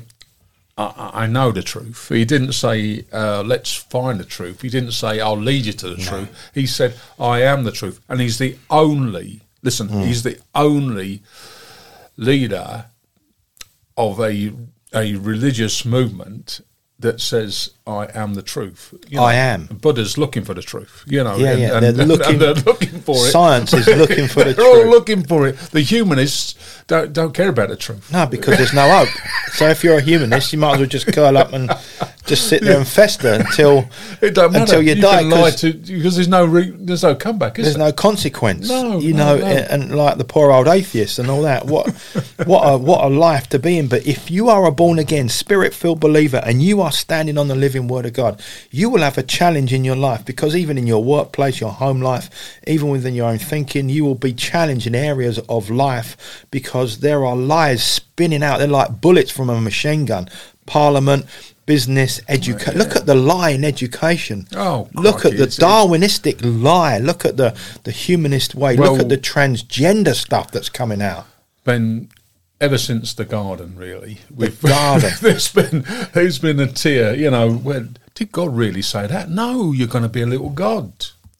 I, 0.77 1.11
I, 1.15 1.27
know 1.27 1.53
the 1.53 1.63
truth." 1.63 2.09
He 2.09 2.25
didn't 2.25 2.53
say, 2.53 3.05
uh, 3.13 3.43
"Let's 3.43 3.75
find 3.75 4.21
the 4.21 4.25
truth." 4.25 4.63
He 4.63 4.69
didn't 4.69 4.93
say, 4.93 5.21
"I'll 5.21 5.39
lead 5.39 5.67
you 5.67 5.73
to 5.73 5.91
the 5.91 5.97
no. 5.97 6.05
truth." 6.05 6.51
He 6.55 6.67
said, 6.67 6.95
"I 7.19 7.43
am 7.43 7.65
the 7.65 7.73
truth," 7.73 8.01
and 8.09 8.21
he's 8.21 8.39
the 8.39 8.57
only 8.69 9.43
Listen, 9.67 9.89
mm. 9.89 10.07
he's 10.07 10.23
the 10.23 10.39
only 10.55 11.23
leader 12.17 12.87
of 13.97 14.21
a 14.21 14.53
a 14.95 15.17
religious 15.17 15.85
movement 15.85 16.61
that 16.99 17.21
says 17.21 17.73
I 17.87 18.09
am 18.15 18.35
the 18.35 18.43
truth. 18.43 18.95
You 19.09 19.17
know, 19.19 19.25
I 19.25 19.35
am. 19.35 19.67
Buddha's 19.67 20.17
looking 20.17 20.45
for 20.45 20.55
the 20.55 20.63
truth. 20.63 21.05
You 21.07 21.23
know, 21.23 21.37
yeah, 21.37 21.51
and, 21.53 21.61
yeah. 21.61 21.81
They're, 21.81 22.01
and, 22.01 22.09
looking, 22.09 22.27
and 22.33 22.41
they're 22.41 22.55
looking 22.55 23.01
for 23.01 23.17
it. 23.17 23.31
Science 23.31 23.73
is 23.75 23.87
looking 23.87 24.29
for 24.29 24.45
the 24.45 24.55
truth. 24.55 24.57
They're 24.57 24.85
all 24.85 24.91
looking 24.91 25.23
for 25.23 25.47
it. 25.47 25.57
The 25.57 25.83
humanists 25.83 26.55
don't 26.87 27.13
don't 27.13 27.35
care 27.35 27.49
about 27.49 27.69
the 27.69 27.77
truth. 27.77 28.11
No, 28.13 28.27
because 28.27 28.57
there's 28.57 28.73
no 28.73 28.89
hope. 28.89 29.09
so 29.53 29.69
if 29.69 29.85
you're 29.85 29.99
a 29.99 30.03
humanist, 30.03 30.53
you 30.53 30.59
might 30.59 30.75
as 30.75 30.79
well 30.79 30.89
just 30.89 31.07
curl 31.13 31.37
up 31.37 31.53
and 31.53 31.71
just 32.27 32.49
sit 32.49 32.63
there 32.63 32.79
and 32.79 32.87
fester 32.87 33.33
until 33.33 33.89
until 34.23 34.83
you, 34.83 34.95
you 34.95 35.03
die. 35.03 35.51
To, 35.51 35.73
because 35.73 36.17
there's 36.17 36.29
no 36.29 36.45
re, 36.45 36.71
there's 36.71 37.03
no 37.03 37.15
comeback. 37.15 37.55
there's 37.55 37.75
there? 37.75 37.87
no 37.87 37.93
consequence. 37.93 38.69
No, 38.69 38.99
you 38.99 39.13
no, 39.13 39.37
know, 39.37 39.39
no. 39.39 39.47
And, 39.47 39.83
and, 39.83 39.97
like 39.97 40.19
the 40.19 40.25
poor 40.25 40.51
old 40.51 40.69
atheist 40.69 41.19
and 41.19 41.31
all 41.31 41.43
that. 41.43 41.67
What 41.67 41.91
what 42.45 42.63
a 42.63 42.79
what 42.79 43.05
a 43.05 43.09
life 43.09 43.49
to 43.51 43.59
be 43.59 43.79
in. 43.79 43.89
But 43.89 44.07
if 44.07 44.31
you 44.31 44.49
are 44.49 44.67
a 44.67 44.73
born 44.73 44.99
again, 44.99 45.29
spirit 45.29 45.73
filled 45.73 46.01
believer, 46.01 46.43
and 46.45 46.63
you 46.63 46.81
are 46.81 46.93
standing 46.93 47.39
on 47.39 47.49
the 47.49 47.55
living 47.55 47.89
word 47.89 48.07
of 48.07 48.13
God, 48.13 48.43
you 48.71 48.91
will 48.91 49.03
have 49.03 49.19
a 49.19 49.23
challenge 49.23 49.73
in 49.73 49.85
your 49.85 49.97
life 49.97 50.25
because 50.25 50.57
even 50.57 50.77
in 50.77 50.87
your 50.87 51.03
workplace, 51.03 51.61
your 51.61 51.73
home 51.73 52.01
life, 52.01 52.31
even 52.67 52.89
within 52.89 53.15
your 53.15 53.29
own 53.29 53.39
thinking, 53.39 53.89
you 53.89 54.05
will 54.05 54.15
be 54.15 54.33
challenged 54.33 54.87
in 54.87 54.95
areas 54.95 55.39
of 55.49 55.71
life 55.71 56.47
because 56.51 56.99
there 57.01 57.25
are 57.25 57.37
lies 57.37 57.83
spinning 57.83 58.43
out. 58.43 58.59
They're 58.59 58.69
like 58.69 59.01
bullets 59.01 59.31
from 59.31 59.51
a 59.51 59.61
machine 59.61 60.05
gun. 60.05 60.29
Parliament, 60.67 61.27
business, 61.67 62.21
education. 62.29 62.69
Oh, 62.69 62.73
yeah. 62.73 62.79
Look 62.79 62.97
at 62.97 63.07
the 63.07 63.15
lie 63.15 63.51
in 63.51 63.65
education. 63.65 64.47
Oh, 64.55 64.89
look 64.95 65.25
at 65.25 65.37
the 65.37 65.47
Darwinistic 65.47 66.41
lie. 66.43 66.99
Look 66.99 67.25
at 67.25 67.37
the 67.37 67.59
the 67.85 67.91
humanist 67.91 68.55
way. 68.55 68.77
Well, 68.77 68.93
look 68.93 69.01
at 69.03 69.09
the 69.09 69.19
transgender 69.19 70.15
stuff 70.15 70.51
that's 70.51 70.69
coming 70.69 71.03
out. 71.03 71.27
Ben, 71.65 72.09
ever 72.61 72.79
since 72.79 73.13
the 73.13 73.25
garden, 73.25 73.75
really, 73.77 74.19
we've 74.35 74.61
the 74.61 74.69
garden. 74.81 75.13
there's 75.21 75.53
been 75.53 75.85
there's 76.15 76.39
been 76.39 76.61
a 76.61 76.67
tear. 76.69 77.15
You 77.15 77.31
know, 77.31 77.53
where 77.53 77.89
did 78.15 78.33
God 78.33 78.57
really 78.57 78.83
say 78.83 79.07
that? 79.07 79.29
No, 79.29 79.73
you're 79.73 79.89
going 79.89 80.05
to 80.05 80.09
be 80.09 80.23
a 80.23 80.27
little 80.27 80.51
god. 80.51 80.93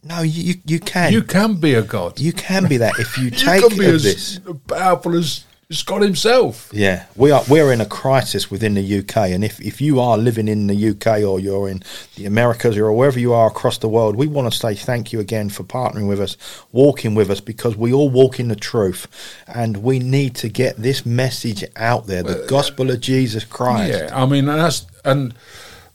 No, 0.03 0.21
you 0.21 0.55
you 0.65 0.79
can. 0.79 1.13
You 1.13 1.23
can 1.23 1.55
be 1.55 1.75
a 1.75 1.83
god. 1.83 2.21
You 2.21 2.33
can 2.33 2.69
be 2.69 2.77
that 2.77 2.99
if 2.99 3.19
you, 3.19 3.25
you 3.25 3.31
take 3.31 3.69
can 3.69 3.79
be 3.79 3.87
as 3.87 4.05
this. 4.05 4.41
powerful 4.69 5.17
as 5.17 5.45
it's 5.69 5.83
God 5.83 6.03
Himself. 6.03 6.71
Yeah, 6.73 7.07
we 7.17 7.33
are. 7.33 7.43
We're 7.49 7.73
in 7.73 7.81
a 7.81 7.87
crisis 7.87 8.51
within 8.51 8.75
the 8.75 8.99
UK, 8.99 9.17
and 9.31 9.43
if, 9.43 9.61
if 9.61 9.81
you 9.81 9.99
are 9.99 10.17
living 10.17 10.47
in 10.47 10.69
the 10.69 10.91
UK 10.91 11.23
or 11.23 11.41
you're 11.41 11.69
in 11.69 11.83
the 12.15 12.25
Americas 12.27 12.77
or 12.77 12.93
wherever 12.93 13.19
you 13.19 13.33
are 13.33 13.49
across 13.49 13.79
the 13.79 13.89
world, 13.89 14.15
we 14.15 14.29
want 14.29 14.53
to 14.53 14.57
say 14.57 14.77
thank 14.77 15.13
you 15.13 15.19
again 15.19 15.49
for 15.49 15.65
partnering 15.65 16.09
with 16.09 16.21
us, 16.21 16.37
walking 16.71 17.17
with 17.17 17.31
us, 17.31 17.41
because 17.41 17.77
we 17.77 17.93
all 17.93 18.09
walk 18.09 18.39
in 18.39 18.47
the 18.47 18.57
truth, 18.57 19.09
and 19.49 19.79
we 19.79 19.99
need 19.99 20.37
to 20.37 20.49
get 20.49 20.77
this 20.77 21.05
message 21.05 21.65
out 21.75 22.07
there: 22.07 22.23
the 22.23 22.47
gospel 22.49 22.91
of 22.91 23.01
Jesus 23.01 23.45
Christ. 23.45 23.93
Yeah, 23.93 24.11
I 24.13 24.27
mean 24.27 24.47
that's 24.47 24.87
and. 25.05 25.35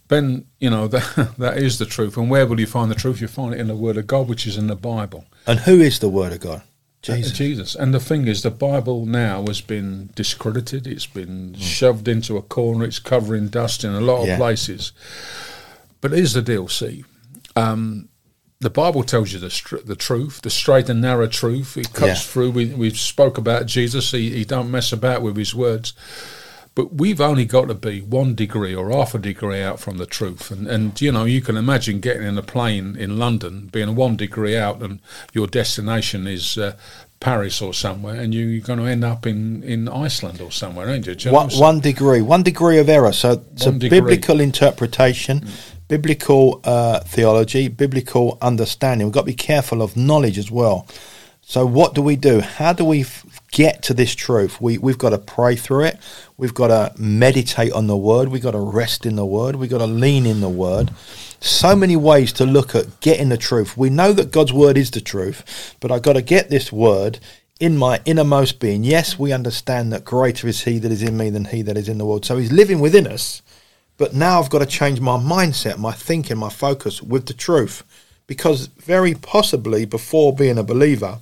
Ben, 0.08 0.46
you 0.60 0.70
know 0.70 0.88
that 0.90 1.36
that 1.38 1.58
is 1.58 1.80
the 1.80 1.86
truth, 1.86 2.18
and 2.18 2.30
where 2.30 2.46
will 2.46 2.60
you 2.60 2.68
find 2.68 2.92
the 2.92 2.96
truth? 2.96 3.22
You 3.22 3.30
find 3.30 3.54
it 3.54 3.62
in 3.62 3.68
the 3.68 3.78
Word 3.78 3.96
of 3.96 4.08
God, 4.08 4.28
which 4.28 4.46
is 4.46 4.58
in 4.58 4.68
the 4.68 4.76
Bible. 4.76 5.24
And 5.48 5.62
who 5.62 5.80
is 5.80 6.00
the 6.00 6.10
Word 6.10 6.34
of 6.34 6.42
God? 6.42 6.64
Jesus. 7.02 7.32
Jesus. 7.32 7.76
And 7.76 7.94
the 7.94 8.00
thing 8.00 8.28
is, 8.28 8.44
the 8.44 8.52
Bible 8.52 9.06
now 9.06 9.46
has 9.48 9.62
been 9.62 10.10
discredited. 10.16 10.86
It's 10.86 11.08
been 11.08 11.54
mm. 11.54 11.62
shoved 11.62 12.08
into 12.08 12.38
a 12.38 12.42
corner. 12.42 12.86
It's 12.86 13.00
covering 13.00 13.48
dust 13.48 13.84
in 13.84 13.92
a 13.92 14.02
lot 14.02 14.22
of 14.22 14.28
yeah. 14.28 14.38
places. 14.38 14.92
But 16.00 16.12
here's 16.12 16.34
the 16.34 16.42
deal, 16.42 16.68
see. 16.68 17.04
Um, 17.56 18.10
the 18.60 18.70
Bible 18.70 19.04
tells 19.04 19.34
you 19.34 19.40
the 19.40 19.50
str- 19.50 19.78
the 19.78 19.96
truth, 19.96 20.42
the 20.44 20.52
straight 20.52 20.88
and 20.88 21.02
narrow 21.02 21.28
truth. 21.28 21.78
It 21.78 21.94
cuts 21.94 22.24
yeah. 22.24 22.32
through. 22.32 22.52
We 22.52 22.66
we 22.68 22.92
spoke 22.92 23.40
about 23.40 23.66
Jesus. 23.66 24.12
He 24.12 24.30
he 24.30 24.46
don't 24.46 24.70
mess 24.70 24.94
about 24.94 25.24
with 25.24 25.36
his 25.36 25.56
words. 25.56 25.94
But 26.82 26.96
we've 26.96 27.22
only 27.22 27.46
got 27.46 27.68
to 27.68 27.76
be 27.76 28.02
one 28.02 28.34
degree 28.34 28.74
or 28.74 28.90
half 28.90 29.14
a 29.14 29.20
degree 29.20 29.62
out 29.62 29.80
from 29.80 30.00
the 30.00 30.08
truth. 30.08 30.50
And, 30.50 30.66
and 30.68 31.00
you 31.00 31.12
know, 31.12 31.26
you 31.26 31.40
can 31.40 31.56
imagine 31.56 32.00
getting 32.00 32.24
in 32.24 32.40
a 32.40 32.42
plane 32.42 32.96
in 32.98 33.20
London, 33.20 33.68
being 33.68 33.94
one 33.94 34.16
degree 34.16 34.58
out, 34.58 34.82
and 34.82 35.00
your 35.32 35.46
destination 35.46 36.26
is 36.26 36.58
uh, 36.58 36.76
Paris 37.20 37.62
or 37.62 37.72
somewhere, 37.72 38.16
and 38.16 38.34
you, 38.34 38.58
are 38.58 38.66
going 38.66 38.80
to 38.80 38.86
end 38.86 39.04
up 39.04 39.28
in, 39.28 39.62
in 39.62 39.88
Iceland 39.88 40.42
or 40.42 40.52
somewhere, 40.52 40.90
ain't 40.90 41.06
you? 41.06 41.16
you 41.20 41.32
one, 41.32 41.52
one, 41.52 41.82
degree, 41.82 42.24
one 42.24 42.42
degree 42.42 42.80
of 42.80 42.90
error. 42.90 43.12
So 43.12 43.44
a 43.64 43.72
biblical 43.72 44.40
interpretation, 44.40 45.42
mm. 45.42 45.74
biblical 45.88 46.62
uh, 46.64 47.02
theology, 47.02 47.68
biblical 47.68 48.40
understanding. 48.42 49.06
We've 49.06 49.14
got 49.14 49.22
to 49.22 49.28
be 49.28 49.36
careful 49.36 49.84
of 49.84 49.96
knowledge 49.96 50.40
as 50.40 50.50
well. 50.50 50.88
So 51.44 51.64
what 51.66 51.94
do 51.94 52.02
we 52.02 52.16
do? 52.16 52.40
How 52.40 52.74
do 52.74 52.86
we 52.86 53.02
f- 53.02 53.26
get 53.52 53.84
to 53.84 53.94
this 53.94 54.16
truth? 54.16 54.60
We, 54.60 54.78
we've 54.78 54.98
got 54.98 55.12
to 55.12 55.18
pray 55.18 55.56
through 55.56 55.86
it. 55.86 56.00
We've 56.38 56.54
got 56.54 56.68
to 56.68 56.94
meditate 57.00 57.74
on 57.74 57.88
the 57.88 57.98
word. 57.98 58.30
We've 58.30 58.42
got 58.42 58.52
to 58.52 58.60
rest 58.60 59.06
in 59.06 59.16
the 59.16 59.26
word. 59.26 59.56
We've 59.58 59.70
got 59.70 59.80
to 59.80 59.88
lean 59.88 60.26
in 60.26 60.42
the 60.42 60.50
word. 60.50 60.92
So 61.40 61.76
many 61.76 61.96
ways 61.96 62.34
to 62.34 62.46
look 62.46 62.76
at 62.76 63.00
getting 63.02 63.30
the 63.30 63.38
truth. 63.38 63.78
We 63.78 63.90
know 63.90 64.14
that 64.14 64.32
God's 64.32 64.54
word 64.54 64.78
is 64.78 64.92
the 64.92 65.02
truth, 65.02 65.76
but 65.80 65.92
I've 65.92 66.04
got 66.04 66.14
to 66.14 66.22
get 66.22 66.50
this 66.50 66.72
word 66.72 67.20
in 67.60 67.78
my 67.78 68.02
innermost 68.06 68.60
being. 68.60 68.84
Yes, 68.84 69.20
we 69.20 69.32
understand 69.32 69.94
that 69.94 70.04
greater 70.04 70.48
is 70.48 70.64
he 70.64 70.80
that 70.80 70.92
is 70.92 71.04
in 71.04 71.16
me 71.16 71.30
than 71.30 71.46
he 71.46 71.62
that 71.62 71.78
is 71.78 71.88
in 71.88 72.00
the 72.00 72.06
world. 72.06 72.26
So 72.26 72.38
he's 72.38 72.52
living 72.52 72.80
within 72.80 73.06
us. 73.06 73.44
But 73.98 74.16
now 74.16 74.40
I've 74.40 74.50
got 74.50 74.60
to 74.60 74.66
change 74.66 75.00
my 75.00 75.18
mindset, 75.18 75.78
my 75.78 75.92
thinking, 75.92 76.38
my 76.38 76.50
focus 76.50 77.04
with 77.04 77.28
the 77.28 77.36
truth. 77.36 77.84
Because 78.26 78.66
very 78.66 79.14
possibly 79.14 79.86
before 79.86 80.34
being 80.34 80.58
a 80.58 80.64
believer, 80.64 81.20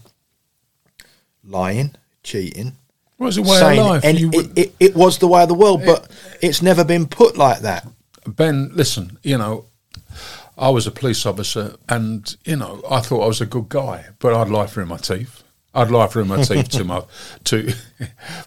lying, 1.44 1.96
cheating, 2.30 2.78
was 3.18 3.38
a 3.38 3.42
way 3.42 3.58
saying, 3.58 3.80
of 3.80 3.86
life. 3.86 4.06
And 4.06 4.18
it, 4.18 4.58
it, 4.58 4.76
it, 4.80 4.96
was 4.96 5.18
the 5.18 5.28
way 5.28 5.44
of 5.44 5.50
the 5.50 5.56
world, 5.56 5.82
but 5.86 6.10
it's 6.42 6.62
never 6.62 6.84
been 6.84 7.08
put 7.08 7.38
like 7.38 7.60
that. 7.60 7.88
Ben, 8.28 8.72
listen, 8.74 9.18
you 9.24 9.38
know, 9.38 9.66
I 10.58 10.70
was 10.70 10.88
a 10.88 10.92
police 10.92 11.26
officer, 11.26 11.76
and 11.88 12.36
you 12.46 12.56
know, 12.56 12.82
I 12.90 13.00
thought 13.00 13.24
I 13.24 13.28
was 13.28 13.42
a 13.42 13.46
good 13.46 13.70
guy, 13.70 14.06
but 14.20 14.34
I'd 14.34 14.50
lie 14.50 14.68
through 14.68 14.86
my 14.86 14.98
teeth. 14.98 15.44
I'd 15.74 15.92
lie 15.92 16.08
through 16.08 16.26
my 16.26 16.42
teeth 16.44 16.70
to 16.70 16.84
my 16.84 17.04
to 17.46 17.72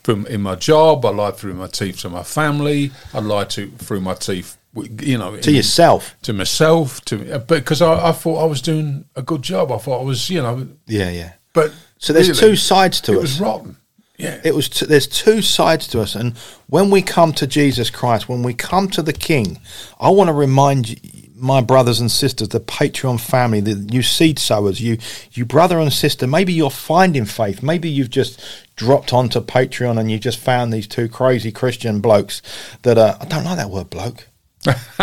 from 0.03 0.27
in 0.27 0.43
my 0.43 0.57
job. 0.57 1.05
I 1.05 1.11
lied 1.11 1.37
through 1.37 1.55
my 1.55 1.69
teeth 1.69 2.01
to 2.01 2.09
my 2.09 2.23
family. 2.23 2.91
I 3.15 3.21
lied 3.21 3.51
to 3.51 3.69
through 3.71 4.01
my 4.01 4.15
teeth, 4.15 4.59
you 4.75 5.19
know, 5.19 5.37
to 5.37 5.51
in, 5.51 5.57
yourself, 5.57 6.17
to 6.23 6.33
myself, 6.33 7.05
to 7.07 7.35
uh, 7.35 7.39
because 7.39 7.81
I, 7.81 8.09
I 8.09 8.13
thought 8.13 8.43
I 8.43 8.47
was 8.47 8.61
doing 8.61 9.05
a 9.17 9.23
good 9.23 9.43
job. 9.43 9.71
I 9.71 9.79
thought 9.79 10.01
I 10.01 10.05
was, 10.05 10.29
you 10.31 10.43
know, 10.43 10.69
yeah, 10.87 11.11
yeah. 11.11 11.33
But 11.53 11.73
so 12.03 12.13
there's 12.13 12.29
really, 12.29 12.41
two 12.41 12.57
sides 12.57 13.01
to 13.03 13.13
it. 13.13 13.17
It 13.17 13.21
was 13.21 13.41
rotten. 13.41 13.77
Yeah. 14.19 14.41
It 14.43 14.57
was. 14.57 14.69
T- 14.69 14.87
there's 14.87 15.07
two 15.07 15.41
sides 15.41 15.87
to 15.89 16.01
us, 16.01 16.17
and 16.17 16.37
when 16.67 16.91
we 16.91 17.01
come 17.01 17.33
to 17.35 17.47
Jesus 17.47 17.91
Christ, 17.91 18.29
when 18.29 18.43
we 18.43 18.55
come 18.55 18.89
to 18.89 19.03
the 19.03 19.13
King, 19.13 19.61
I 20.01 20.11
want 20.11 20.27
to 20.27 20.35
remind 20.35 20.91
you, 20.91 20.97
my 21.37 21.61
brothers 21.61 22.01
and 22.01 22.11
sisters, 22.11 22.49
the 22.49 22.59
Patreon 22.59 23.21
family, 23.21 23.61
the 23.61 23.95
you 23.95 24.03
seed 24.03 24.41
sowers, 24.41 24.81
you 24.81 24.99
you 25.31 25.45
brother 25.45 25.79
and 25.79 25.93
sister. 25.93 26.27
Maybe 26.27 26.53
you're 26.53 26.71
finding 26.71 27.25
faith. 27.25 27.63
Maybe 27.63 27.89
you've 27.89 28.11
just 28.11 28.41
dropped 28.75 29.13
onto 29.13 29.41
Patreon 29.41 29.97
and 29.97 30.11
you 30.11 30.19
just 30.19 30.39
found 30.39 30.73
these 30.73 30.89
two 30.89 31.09
crazy 31.09 31.53
Christian 31.53 32.01
blokes 32.01 32.43
that 32.83 32.99
are. 32.99 33.17
I 33.21 33.27
don't 33.27 33.45
like 33.45 33.59
that 33.59 33.71
word, 33.71 33.91
bloke. 33.91 34.27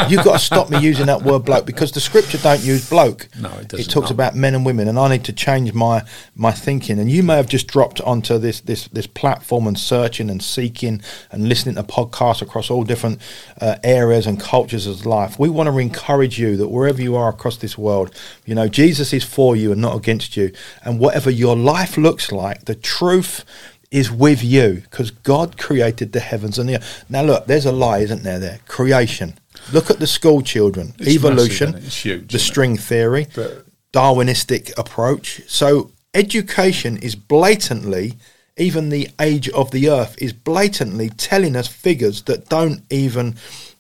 You've 0.08 0.24
got 0.24 0.34
to 0.34 0.39
stop 0.39 0.70
me 0.70 0.80
using 0.80 1.08
that 1.08 1.22
word 1.22 1.39
bloke 1.39 1.66
because 1.66 1.92
the 1.92 2.00
scripture 2.00 2.38
don't 2.38 2.62
use 2.62 2.89
bloke. 2.89 3.28
No, 3.38 3.50
it 3.58 3.68
doesn't. 3.68 3.88
It 3.88 3.92
talks 3.92 4.10
about 4.10 4.34
men 4.36 4.56
and 4.56 4.66
women, 4.66 4.88
and 4.88 4.98
I 4.98 5.10
need 5.10 5.25
to 5.25 5.34
change 5.34 5.74
my 5.74 6.04
my 6.36 6.51
thinking. 6.51 6.98
And 6.98 7.12
you 7.12 7.24
may 7.24 7.36
have 7.36 7.48
just 7.48 7.68
dropped 7.68 8.00
onto 8.01 8.38
this 8.38 8.62
this 8.62 8.88
this 8.88 9.08
platform 9.08 9.68
and 9.68 9.78
searching 9.78 10.30
and 10.30 10.42
seeking 10.42 11.01
and 11.32 11.50
listening 11.50 11.75
to 11.75 11.84
podcasts 11.84 12.42
across 12.42 12.70
all 12.70 12.86
different 12.86 13.20
uh, 13.60 13.75
areas 13.84 14.25
and 14.28 14.39
cultures 14.39 14.88
of 14.88 15.06
life. 15.06 15.38
We 15.38 15.50
want 15.50 15.68
to 15.68 15.78
encourage 15.78 16.39
you 16.39 16.56
that 16.56 16.70
wherever 16.70 17.01
you 17.01 17.18
are 17.18 17.28
across 17.28 17.58
this 17.58 17.78
world, 17.78 18.16
you 18.46 18.56
know 18.56 18.70
Jesus 18.70 19.12
is 19.12 19.25
for 19.25 19.58
you 19.58 19.74
and 19.74 19.82
not 19.82 19.98
against 19.98 20.38
you. 20.38 20.54
And 20.84 21.00
whatever 21.00 21.30
your 21.30 21.58
life 21.58 21.98
looks 21.98 22.32
like, 22.32 22.66
the 22.66 22.75
truth 22.75 23.44
is 23.92 24.12
with 24.12 24.44
you 24.44 24.84
because 24.84 25.12
God 25.12 25.58
created 25.58 26.13
the 26.13 26.20
heavens 26.20 26.60
and 26.60 26.70
the 26.70 26.75
earth. 26.75 27.06
Now, 27.10 27.24
look, 27.24 27.48
there's 27.48 27.66
a 27.66 27.72
lie, 27.72 28.00
isn't 28.00 28.24
there? 28.24 28.39
There, 28.39 28.60
creation. 28.68 29.34
Look 29.72 29.89
at 29.89 30.00
the 30.00 30.08
school 30.08 30.42
children. 30.42 30.94
It's 31.00 31.10
Evolution, 31.10 31.72
massive, 31.72 31.94
huge, 31.94 32.32
the 32.32 32.39
string 32.39 32.75
it? 32.75 32.82
theory, 32.82 33.28
but 33.36 33.66
Darwinistic 33.94 34.78
approach. 34.78 35.42
So 35.48 35.92
education 36.13 36.98
is 36.98 37.16
blatantly, 37.16 38.13
even 38.58 38.89
the 38.89 39.10
age 39.20 39.50
of 39.50 39.72
the 39.72 39.89
earth 39.89 40.16
is 40.22 40.34
blatantly 40.34 41.10
telling 41.10 41.56
us 41.56 41.68
figures 41.68 42.24
that 42.24 42.50
don't 42.50 42.82
even 42.89 43.36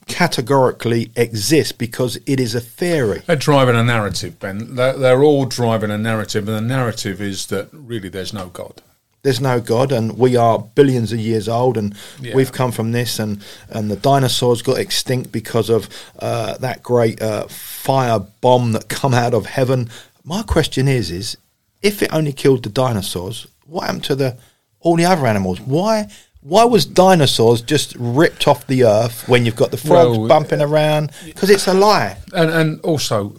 categorically 0.07 1.11
exist 1.15 1.77
because 1.77 2.17
it 2.25 2.39
is 2.39 2.55
a 2.55 2.59
theory. 2.61 3.21
They're 3.27 3.35
driving 3.35 3.75
a 3.75 3.83
narrative, 3.83 4.39
Ben. 4.39 4.75
They're, 4.75 4.97
they're 4.97 5.23
all 5.23 5.45
driving 5.45 5.91
a 5.91 5.97
narrative, 5.97 6.47
and 6.47 6.57
the 6.57 6.75
narrative 6.75 7.21
is 7.21 7.45
that 7.47 7.69
really 7.71 8.09
there's 8.09 8.33
no 8.33 8.47
God 8.47 8.81
there's 9.21 9.41
no 9.41 9.59
God, 9.59 9.91
and 9.91 10.17
we 10.17 10.35
are 10.35 10.59
billions 10.59 11.11
of 11.11 11.19
years 11.19 11.49
old, 11.49 11.77
and 11.77 11.95
yeah. 12.21 12.35
we've 12.35 12.51
come 12.51 12.71
from 12.71 12.91
this, 12.91 13.19
and, 13.19 13.43
and 13.69 13.91
the 13.91 13.95
dinosaurs 13.95 14.61
got 14.61 14.77
extinct 14.77 15.31
because 15.31 15.69
of 15.69 15.89
uh, 16.19 16.57
that 16.57 16.83
great 16.83 17.21
uh, 17.21 17.47
fire 17.47 18.19
bomb 18.41 18.71
that 18.71 18.87
come 18.87 19.13
out 19.13 19.33
of 19.33 19.45
heaven. 19.45 19.89
My 20.23 20.43
question 20.43 20.87
is, 20.87 21.11
is 21.11 21.37
if 21.81 22.01
it 22.01 22.13
only 22.13 22.31
killed 22.31 22.63
the 22.63 22.69
dinosaurs, 22.69 23.47
what 23.65 23.85
happened 23.85 24.05
to 24.05 24.15
the 24.15 24.37
all 24.79 24.95
the 24.95 25.05
other 25.05 25.27
animals? 25.27 25.59
Why 25.59 26.09
why 26.41 26.63
was 26.63 26.85
dinosaurs 26.85 27.61
just 27.61 27.95
ripped 27.97 28.47
off 28.47 28.65
the 28.67 28.83
earth 28.85 29.27
when 29.27 29.45
you've 29.45 29.55
got 29.55 29.71
the 29.71 29.77
frogs 29.77 30.17
well, 30.17 30.27
bumping 30.27 30.61
around? 30.61 31.11
Because 31.25 31.49
it's 31.49 31.67
a 31.67 31.73
lie. 31.73 32.17
And 32.33 32.49
and 32.49 32.81
also 32.81 33.35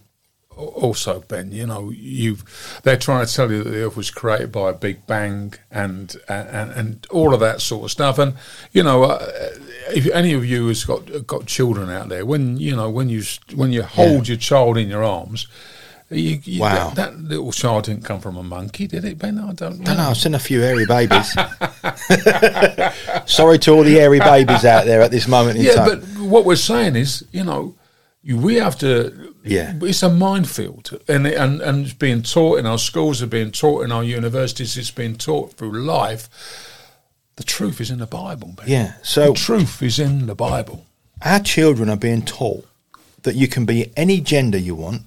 also, 0.61 1.21
Ben, 1.21 1.52
you 1.52 1.67
know, 1.67 1.90
you've 1.90 2.81
they're 2.83 2.97
trying 2.97 3.26
to 3.26 3.33
tell 3.33 3.50
you 3.50 3.62
that 3.62 3.71
the 3.71 3.85
Earth 3.85 3.97
was 3.97 4.11
created 4.11 4.52
by 4.52 4.71
a 4.71 4.73
Big 4.73 5.07
Bang 5.07 5.55
and 5.71 6.17
and 6.29 6.71
and 6.73 7.07
all 7.11 7.35
of 7.35 7.40
that 7.40 7.61
sort 7.61 7.85
of 7.85 7.90
stuff. 7.90 8.19
And 8.19 8.35
you 8.73 8.83
know, 8.83 9.05
uh, 9.05 9.26
if 9.88 10.07
any 10.12 10.33
of 10.33 10.45
you 10.45 10.69
has 10.69 10.85
got 10.85 11.26
got 11.26 11.47
children 11.47 11.90
out 11.90 12.09
there, 12.09 12.25
when 12.25 12.57
you 12.57 12.76
know 12.76 12.90
when 12.90 13.09
you 13.09 13.23
when 13.55 13.73
you 13.73 13.83
hold 13.83 14.29
yeah. 14.29 14.33
your 14.33 14.38
child 14.38 14.76
in 14.76 14.88
your 14.88 15.05
arms. 15.05 15.47
You, 16.12 16.40
you, 16.43 16.61
wow. 16.61 16.90
That, 16.90 17.12
that, 17.12 17.21
little 17.21 17.52
child 17.52 17.85
didn't 17.85 18.05
come 18.05 18.21
from 18.21 18.37
a 18.37 18.43
monkey, 18.43 18.88
did 18.88 19.05
it, 19.05 19.17
Ben? 19.17 19.38
I 19.38 19.52
don't 19.52 19.79
know. 19.79 19.85
don't 19.85 19.97
know. 19.97 20.11
I've 20.11 20.17
seen 20.17 20.35
a 20.35 20.40
few 20.40 20.61
hairy 20.61 20.85
babies. 20.85 21.31
Sorry 23.26 23.61
to 23.61 23.71
all 23.71 23.85
the 23.85 23.95
hairy 23.95 24.19
babies 24.19 24.64
out 24.64 24.87
there 24.87 25.02
at 25.02 25.12
this 25.12 25.29
moment 25.29 25.59
in 25.59 25.67
yeah, 25.67 25.75
time. 25.75 25.88
Yeah, 25.88 25.95
but 25.95 26.25
what 26.25 26.45
we're 26.45 26.57
saying 26.57 26.97
is, 26.97 27.25
you 27.31 27.45
know, 27.45 27.76
we 28.25 28.57
have 28.57 28.79
to. 28.81 29.29
Yeah, 29.42 29.75
it's 29.80 30.02
a 30.02 30.11
minefield, 30.11 31.00
and 31.09 31.26
and 31.26 31.61
and 31.61 31.87
it's 31.87 31.94
being 31.94 32.23
taught 32.23 32.59
in 32.59 32.66
our 32.66 32.78
schools, 32.78 33.23
it's 33.23 33.30
being 33.30 33.52
taught 33.52 33.85
in 33.85 33.92
our 33.92 34.04
universities, 34.04 34.76
it's 34.76 34.90
being 34.90 35.16
taught 35.16 35.54
through 35.54 35.73
life. 35.73 36.28
The 37.37 37.44
truth 37.44 37.80
is 37.80 37.90
in 37.90 38.00
the 38.00 38.06
Bible. 38.06 38.54
Yeah, 38.66 38.94
so 39.02 39.28
the 39.28 39.38
truth 39.38 39.82
is 39.82 39.99
in 39.99 40.26
the 40.26 40.35
Bible. 40.35 40.85
Our 41.23 41.40
children 41.40 41.88
are 41.88 41.97
being 41.97 42.23
taught 42.23 42.66
that 43.23 43.35
you 43.35 43.49
can 43.49 43.64
be 43.64 43.92
any 43.97 44.20
gender 44.20 44.59
you 44.59 44.75
want, 44.75 45.02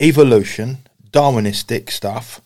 evolution, 0.00 0.78
Darwinistic 1.10 1.90
stuff. 1.90 2.40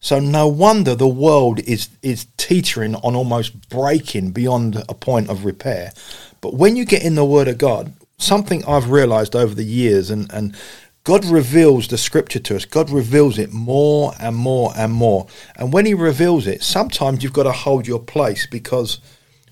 So 0.00 0.18
no 0.18 0.48
wonder 0.48 0.94
the 0.94 1.06
world 1.06 1.60
is 1.60 1.90
is 2.02 2.26
teetering 2.36 2.94
on 2.96 3.14
almost 3.14 3.68
breaking 3.68 4.32
beyond 4.32 4.82
a 4.88 4.94
point 4.94 5.28
of 5.28 5.44
repair. 5.44 5.92
But 6.40 6.54
when 6.54 6.74
you 6.74 6.84
get 6.84 7.02
in 7.02 7.14
the 7.14 7.24
Word 7.24 7.48
of 7.48 7.58
God, 7.58 7.92
something 8.22 8.64
I've 8.66 8.90
realized 8.90 9.34
over 9.34 9.54
the 9.54 9.64
years, 9.64 10.10
and, 10.10 10.32
and 10.32 10.56
God 11.04 11.24
reveals 11.24 11.88
the 11.88 11.98
scripture 11.98 12.40
to 12.40 12.56
us. 12.56 12.64
God 12.64 12.90
reveals 12.90 13.38
it 13.38 13.52
more 13.52 14.12
and 14.20 14.36
more 14.36 14.72
and 14.76 14.92
more. 14.92 15.26
And 15.56 15.72
when 15.72 15.86
He 15.86 15.94
reveals 15.94 16.46
it, 16.46 16.62
sometimes 16.62 17.22
you've 17.22 17.32
got 17.32 17.44
to 17.44 17.52
hold 17.52 17.86
your 17.86 18.00
place 18.00 18.46
because 18.46 19.00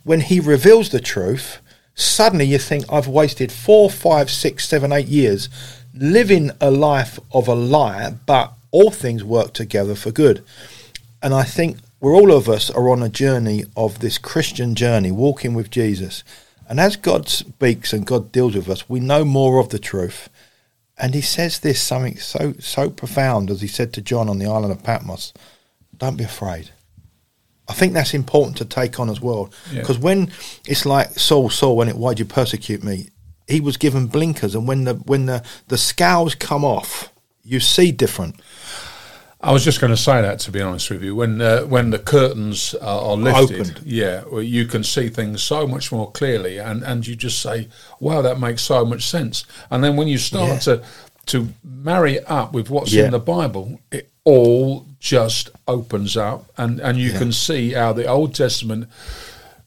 when 0.05 0.21
He 0.21 0.41
reveals 0.41 0.91
the 0.91 1.01
truth, 1.01 1.59
suddenly 1.95 2.45
you 2.45 2.59
think, 2.59 2.85
I've 2.93 3.09
wasted 3.09 3.51
four, 3.51 3.91
five, 3.91 4.31
six, 4.31 4.69
seven, 4.69 4.93
eight 4.93 5.09
years 5.09 5.49
living 5.95 6.51
a 6.61 6.71
life 6.71 7.19
of 7.33 7.49
a 7.49 7.55
lie, 7.55 8.15
but 8.27 8.53
all 8.71 8.91
things 8.91 9.25
work 9.25 9.53
together 9.53 9.95
for 9.95 10.11
good. 10.11 10.45
And 11.23 11.35
I 11.35 11.43
think 11.43 11.79
we're 12.01 12.15
all 12.15 12.31
of 12.31 12.49
us 12.49 12.71
are 12.71 12.89
on 12.89 13.03
a 13.03 13.09
journey 13.09 13.65
of 13.77 13.99
this 13.99 14.19
Christian 14.19 14.75
journey, 14.75 15.11
walking 15.11 15.55
with 15.55 15.71
Jesus. 15.71 16.23
And 16.69 16.79
as 16.79 16.97
God 16.97 17.29
speaks 17.29 17.93
and 17.93 18.07
God 18.07 18.31
deals 18.31 18.55
with 18.55 18.69
us, 18.69 18.89
we 18.89 19.01
know 19.01 19.25
more 19.25 19.59
of 19.59 19.71
the 19.71 19.79
truth. 19.79 20.29
And 20.99 21.15
he 21.15 21.23
says 21.23 21.61
this 21.61 21.81
something 21.81 22.19
so 22.19 22.55
so 22.59 22.91
profound 22.91 23.51
as 23.51 23.63
he 23.63 23.69
said 23.69 23.93
to 23.95 24.03
John 24.03 24.29
on 24.29 24.39
the 24.39 24.47
island 24.47 24.73
of 24.73 24.83
Patmos. 24.83 25.33
don't 25.97 26.17
be 26.17 26.25
afraid. 26.25 26.71
I 27.69 27.73
think 27.73 27.93
that's 27.93 28.15
important 28.15 28.57
to 28.59 28.65
take 28.65 28.99
on 28.99 29.11
as 29.11 29.21
well. 29.21 29.51
Because 29.73 29.97
yeah. 29.97 30.03
when 30.03 30.33
it's 30.67 30.87
like 30.87 31.19
Saul, 31.19 31.51
Saul, 31.51 31.77
when 31.77 31.89
it 31.89 31.97
why'd 31.97 32.19
you 32.19 32.25
persecute 32.25 32.83
me? 32.83 33.11
He 33.47 33.61
was 33.61 33.77
given 33.77 34.09
blinkers, 34.09 34.55
and 34.55 34.69
when 34.69 34.85
the 34.85 34.95
when 34.95 35.27
the 35.27 35.43
the 35.69 35.79
scales 35.79 36.35
come 36.35 36.65
off, 36.65 37.13
you 37.43 37.61
see 37.61 37.93
different. 37.93 38.41
I 39.40 39.52
was 39.52 39.64
just 39.64 39.80
going 39.80 39.92
to 39.92 39.97
say 39.97 40.21
that 40.21 40.40
to 40.40 40.50
be 40.50 40.61
honest 40.61 40.90
with 40.90 41.02
you. 41.02 41.14
When 41.14 41.40
uh, 41.40 41.62
when 41.62 41.90
the 41.90 41.99
curtains 41.99 42.75
are, 42.75 43.00
are 43.00 43.16
lifted, 43.16 43.61
Opened. 43.61 43.83
yeah, 43.85 44.25
well, 44.30 44.42
you 44.42 44.66
can 44.66 44.83
see 44.83 45.09
things 45.09 45.42
so 45.42 45.66
much 45.66 45.92
more 45.92 46.11
clearly, 46.11 46.59
and, 46.59 46.83
and 46.83 47.07
you 47.07 47.14
just 47.14 47.40
say, 47.40 47.68
"Wow, 48.00 48.23
that 48.23 48.40
makes 48.40 48.62
so 48.62 48.85
much 48.85 49.07
sense." 49.07 49.45
And 49.71 49.85
then 49.85 49.97
when 49.97 50.09
you 50.09 50.18
start 50.18 50.49
yeah. 50.49 50.59
to 50.59 50.85
to 51.26 51.49
marry 51.62 52.14
it 52.14 52.28
up 52.28 52.52
with 52.52 52.68
what's 52.68 52.92
yeah. 52.92 53.04
in 53.04 53.11
the 53.12 53.21
Bible, 53.21 53.80
it 53.92 54.11
all 54.25 54.87
just 54.99 55.50
opens 55.68 56.16
up, 56.16 56.50
and 56.57 56.80
and 56.80 56.99
you 56.99 57.12
yeah. 57.12 57.18
can 57.18 57.33
see 57.33 57.73
how 57.75 57.92
the 57.92 58.07
Old 58.07 58.35
Testament 58.35 58.88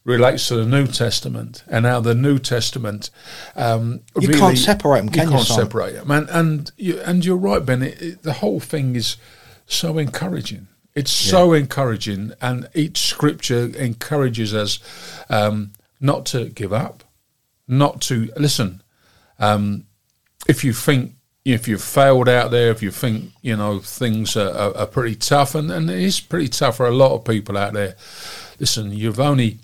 relates 0.03 0.49
to 0.49 0.55
the 0.55 0.65
New 0.65 0.85
Testament, 0.87 1.63
and 1.67 1.85
how 1.85 2.01
the 2.01 2.15
New 2.15 2.39
Testament. 2.39 3.09
Um, 3.55 4.01
you 4.19 4.27
really, 4.27 4.39
can't 4.39 4.57
separate 4.57 4.99
them, 4.99 5.09
can 5.09 5.29
you? 5.29 5.35
Can't 5.35 5.47
separate 5.47 5.93
them, 5.93 6.11
and 6.11 6.29
and 6.29 6.71
you 6.75 6.99
and 6.99 7.23
you're 7.23 7.37
right, 7.37 7.65
Ben. 7.65 7.83
It, 7.83 8.01
it, 8.01 8.23
the 8.23 8.33
whole 8.33 8.59
thing 8.59 8.97
is 8.97 9.15
so 9.73 9.97
encouraging. 9.97 10.67
It's 10.93 11.25
yeah. 11.25 11.31
so 11.31 11.53
encouraging, 11.53 12.33
and 12.41 12.67
each 12.73 12.99
scripture 12.99 13.71
encourages 13.77 14.53
us 14.53 14.79
um, 15.29 15.71
not 15.99 16.25
to 16.27 16.49
give 16.49 16.73
up, 16.73 17.03
not 17.67 18.01
to 18.01 18.29
listen. 18.35 18.81
Um, 19.39 19.85
if 20.47 20.63
you 20.63 20.73
think 20.73 21.13
if 21.45 21.67
you've 21.67 21.83
failed 21.83 22.29
out 22.29 22.51
there, 22.51 22.69
if 22.71 22.83
you 22.83 22.91
think 22.91 23.31
you 23.41 23.55
know 23.55 23.79
things 23.79 24.35
are, 24.35 24.49
are, 24.49 24.77
are, 24.77 24.87
pretty 24.87 25.15
tough, 25.15 25.55
and, 25.55 25.71
and 25.71 25.89
it 25.89 25.99
is 25.99 26.19
pretty 26.19 26.49
tough 26.49 26.77
for 26.77 26.87
a 26.87 26.91
lot 26.91 27.13
of 27.13 27.23
people 27.23 27.57
out 27.57 27.73
there. 27.73 27.95
Listen, 28.59 28.91
you've 28.91 29.19
only 29.19 29.59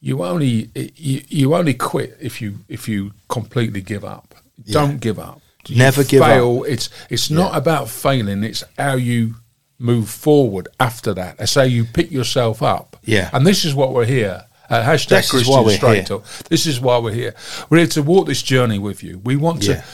you 0.00 0.24
only 0.24 0.70
you, 0.74 1.22
you 1.28 1.54
only 1.54 1.74
quit 1.74 2.16
if 2.20 2.40
you 2.40 2.60
if 2.68 2.88
you 2.88 3.12
completely 3.28 3.82
give 3.82 4.04
up. 4.04 4.34
Yeah. 4.64 4.72
Don't 4.80 5.00
give 5.00 5.18
up. 5.18 5.40
Never 5.68 6.04
give 6.04 6.22
fail. 6.22 6.60
up. 6.60 6.68
It's 6.68 6.88
it's 7.08 7.30
not 7.30 7.52
yeah. 7.52 7.58
about 7.58 7.88
failing. 7.88 8.44
It's 8.44 8.64
how 8.78 8.94
you 8.94 9.34
move 9.78 10.08
forward 10.08 10.68
after 10.78 11.14
that. 11.14 11.36
It's 11.38 11.54
how 11.54 11.62
you 11.62 11.84
pick 11.84 12.10
yourself 12.10 12.62
up. 12.62 12.96
Yeah. 13.04 13.30
And 13.32 13.46
this 13.46 13.64
is 13.64 13.74
what 13.74 13.92
we're 13.92 14.04
here. 14.04 14.44
Uh, 14.68 14.84
hashtag 14.84 15.08
this 15.08 15.30
Christian 15.30 15.68
Straight 15.70 16.06
Talk. 16.06 16.24
This 16.48 16.66
is 16.66 16.80
why 16.80 16.98
we're 16.98 17.12
here. 17.12 17.34
We're 17.68 17.78
here 17.78 17.86
to 17.88 18.02
walk 18.02 18.26
this 18.26 18.40
journey 18.40 18.78
with 18.78 19.02
you. 19.02 19.18
We 19.18 19.34
want 19.34 19.66
yeah. 19.66 19.76
to 19.76 19.84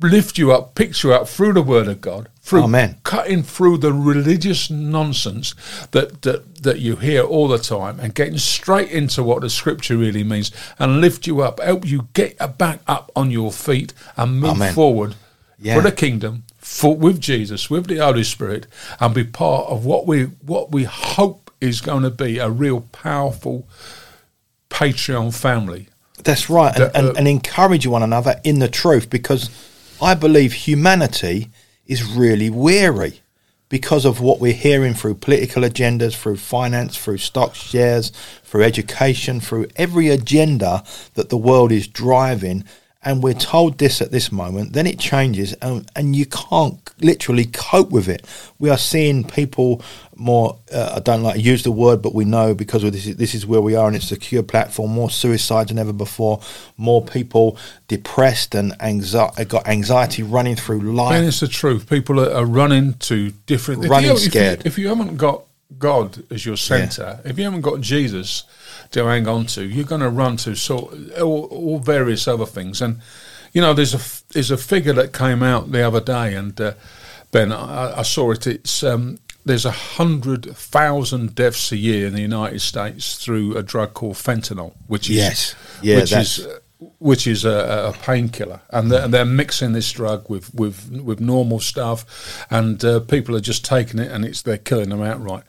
lift 0.00 0.38
you 0.38 0.52
up, 0.52 0.74
pick 0.74 1.02
you 1.02 1.12
up 1.12 1.28
through 1.28 1.52
the 1.54 1.62
Word 1.62 1.88
of 1.88 2.00
God, 2.00 2.28
through 2.40 2.64
Amen. 2.64 2.98
cutting 3.02 3.42
through 3.42 3.78
the 3.78 3.92
religious 3.92 4.70
nonsense 4.70 5.54
that, 5.90 6.22
that 6.22 6.62
that 6.62 6.80
you 6.80 6.96
hear 6.96 7.22
all 7.22 7.48
the 7.48 7.58
time, 7.58 8.00
and 8.00 8.14
getting 8.14 8.38
straight 8.38 8.90
into 8.90 9.22
what 9.22 9.42
the 9.42 9.50
Scripture 9.50 9.96
really 9.96 10.24
means, 10.24 10.50
and 10.78 11.00
lift 11.00 11.26
you 11.26 11.40
up, 11.40 11.60
help 11.60 11.86
you 11.86 12.08
get 12.12 12.58
back 12.58 12.80
up 12.86 13.10
on 13.14 13.30
your 13.30 13.52
feet 13.52 13.92
and 14.16 14.40
move 14.40 14.50
Amen. 14.50 14.74
forward 14.74 15.14
yeah. 15.58 15.74
for 15.74 15.82
the 15.82 15.92
kingdom, 15.92 16.44
for, 16.58 16.96
with 16.96 17.20
Jesus, 17.20 17.68
with 17.68 17.86
the 17.86 17.98
Holy 17.98 18.24
Spirit, 18.24 18.66
and 19.00 19.14
be 19.14 19.24
part 19.24 19.66
of 19.68 19.84
what 19.84 20.06
we 20.06 20.24
what 20.24 20.70
we 20.70 20.84
hope 20.84 21.50
is 21.60 21.80
going 21.80 22.04
to 22.04 22.10
be 22.10 22.38
a 22.38 22.48
real 22.48 22.82
powerful 22.92 23.66
Patreon 24.70 25.34
family. 25.34 25.88
That's 26.22 26.50
right, 26.50 26.74
that, 26.76 26.96
and, 26.96 27.06
uh, 27.06 27.08
and, 27.10 27.18
and 27.18 27.28
encourage 27.28 27.86
one 27.86 28.02
another 28.02 28.40
in 28.44 28.58
the 28.58 28.68
truth 28.68 29.08
because 29.08 29.50
I 30.00 30.14
believe 30.14 30.52
humanity 30.52 31.50
is 31.86 32.04
really 32.04 32.50
weary 32.50 33.20
because 33.68 34.04
of 34.04 34.20
what 34.20 34.40
we're 34.40 34.52
hearing 34.52 34.94
through 34.94 35.14
political 35.16 35.62
agendas, 35.62 36.14
through 36.14 36.36
finance, 36.36 36.96
through 36.96 37.18
stock 37.18 37.54
shares, 37.54 38.12
through 38.44 38.62
education, 38.62 39.40
through 39.40 39.66
every 39.76 40.08
agenda 40.08 40.84
that 41.14 41.28
the 41.28 41.36
world 41.36 41.72
is 41.72 41.88
driving 41.88 42.64
and 43.04 43.22
we're 43.22 43.34
told 43.34 43.78
this 43.78 44.02
at 44.02 44.10
this 44.10 44.32
moment, 44.32 44.72
then 44.72 44.86
it 44.86 44.98
changes, 44.98 45.52
and, 45.54 45.88
and 45.94 46.16
you 46.16 46.26
can't 46.26 46.78
literally 47.00 47.44
cope 47.44 47.90
with 47.90 48.08
it. 48.08 48.26
We 48.58 48.70
are 48.70 48.78
seeing 48.78 49.22
people 49.22 49.82
more. 50.16 50.58
Uh, 50.72 50.94
I 50.96 51.00
don't 51.00 51.22
like 51.22 51.36
to 51.36 51.40
use 51.40 51.62
the 51.62 51.70
word, 51.70 52.02
but 52.02 52.12
we 52.12 52.24
know 52.24 52.54
because 52.54 52.82
of 52.82 52.92
this. 52.92 53.06
This 53.14 53.36
is 53.36 53.46
where 53.46 53.60
we 53.60 53.76
are, 53.76 53.86
and 53.86 53.94
it's 53.94 54.06
a 54.06 54.08
secure 54.08 54.42
platform. 54.42 54.90
More 54.90 55.10
suicides 55.10 55.68
than 55.68 55.78
ever 55.78 55.92
before. 55.92 56.40
More 56.76 57.04
people 57.04 57.56
depressed 57.86 58.56
and 58.56 58.74
anxiety, 58.82 59.44
got 59.44 59.68
anxiety 59.68 60.24
running 60.24 60.56
through 60.56 60.80
life. 60.80 61.18
And 61.18 61.26
it's 61.26 61.40
the 61.40 61.46
truth. 61.46 61.88
People 61.88 62.18
are, 62.18 62.32
are 62.32 62.46
running 62.46 62.94
to 62.94 63.30
different. 63.46 63.86
Running 63.86 64.10
if 64.10 64.24
you, 64.24 64.30
scared. 64.30 64.58
If 64.60 64.64
you, 64.64 64.68
if 64.70 64.78
you 64.78 64.88
haven't 64.88 65.16
got 65.18 65.44
God 65.78 66.24
as 66.32 66.44
your 66.44 66.56
center, 66.56 67.20
yeah. 67.24 67.30
if 67.30 67.38
you 67.38 67.44
haven't 67.44 67.60
got 67.60 67.80
Jesus 67.80 68.42
to 68.92 69.04
hang 69.06 69.28
on 69.28 69.46
to. 69.46 69.64
You're 69.64 69.84
going 69.84 70.00
to 70.00 70.10
run 70.10 70.36
to 70.38 70.54
sort 70.54 70.94
all, 71.18 71.44
all, 71.44 71.78
various 71.78 72.26
other 72.26 72.46
things, 72.46 72.80
and 72.80 73.00
you 73.52 73.60
know 73.60 73.74
there's 73.74 73.94
a 73.94 74.32
there's 74.32 74.50
a 74.50 74.56
figure 74.56 74.92
that 74.94 75.12
came 75.12 75.42
out 75.42 75.72
the 75.72 75.86
other 75.86 76.00
day, 76.00 76.34
and 76.34 76.58
uh, 76.60 76.74
Ben, 77.30 77.52
I, 77.52 77.98
I, 77.98 78.02
saw 78.02 78.30
it. 78.32 78.46
It's 78.46 78.82
um, 78.82 79.18
there's 79.44 79.64
a 79.64 79.70
hundred 79.70 80.44
thousand 80.56 81.34
deaths 81.34 81.72
a 81.72 81.76
year 81.76 82.06
in 82.06 82.14
the 82.14 82.22
United 82.22 82.60
States 82.60 83.22
through 83.22 83.56
a 83.56 83.62
drug 83.62 83.94
called 83.94 84.16
fentanyl, 84.16 84.74
which 84.86 85.10
is 85.10 85.16
yes, 85.16 85.54
yeah, 85.82 85.96
which 85.96 86.12
is 86.12 86.46
which 87.00 87.26
is 87.26 87.44
a, 87.44 87.92
a 87.92 87.98
painkiller, 88.04 88.60
and 88.70 88.90
they're, 88.90 89.08
they're, 89.08 89.24
mixing 89.24 89.72
this 89.72 89.90
drug 89.90 90.30
with 90.30 90.54
with, 90.54 90.90
with 90.92 91.18
normal 91.18 91.58
stuff, 91.58 92.46
and 92.50 92.84
uh, 92.84 93.00
people 93.00 93.34
are 93.34 93.40
just 93.40 93.64
taking 93.64 93.98
it, 93.98 94.12
and 94.12 94.24
it's 94.24 94.42
they're 94.42 94.58
killing 94.58 94.90
them 94.90 95.02
outright. 95.02 95.42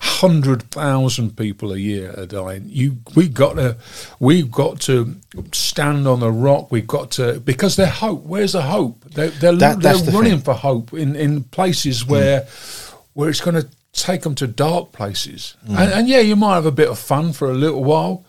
Hundred 0.00 0.62
thousand 0.72 1.36
people 1.36 1.72
a 1.72 1.76
year 1.76 2.12
are 2.18 2.26
dying. 2.26 2.64
You, 2.66 2.98
we 3.14 3.28
got 3.28 3.54
to, 3.56 3.76
we've 4.18 4.50
got 4.50 4.80
to 4.82 5.14
stand 5.52 6.08
on 6.08 6.18
the 6.18 6.32
rock. 6.32 6.72
We've 6.72 6.86
got 6.86 7.12
to 7.12 7.38
because 7.38 7.76
they're 7.76 7.86
hope. 7.86 8.24
Where's 8.24 8.52
the 8.52 8.62
hope? 8.62 9.04
They're 9.04 9.30
they're, 9.30 9.54
that, 9.56 9.80
they're 9.80 9.98
the 9.98 10.10
running 10.10 10.32
thing. 10.32 10.40
for 10.40 10.54
hope 10.54 10.92
in 10.92 11.14
in 11.14 11.44
places 11.44 12.04
where 12.04 12.40
mm. 12.40 12.94
where 13.14 13.28
it's 13.28 13.40
going 13.40 13.62
to 13.62 13.68
take 13.92 14.22
them 14.22 14.34
to 14.34 14.48
dark 14.48 14.90
places. 14.90 15.56
Mm. 15.64 15.78
And, 15.78 15.92
and 15.92 16.08
yeah, 16.08 16.20
you 16.20 16.34
might 16.34 16.54
have 16.54 16.66
a 16.66 16.72
bit 16.72 16.88
of 16.88 16.98
fun 16.98 17.32
for 17.32 17.50
a 17.50 17.54
little 17.54 17.84
while 17.84 18.24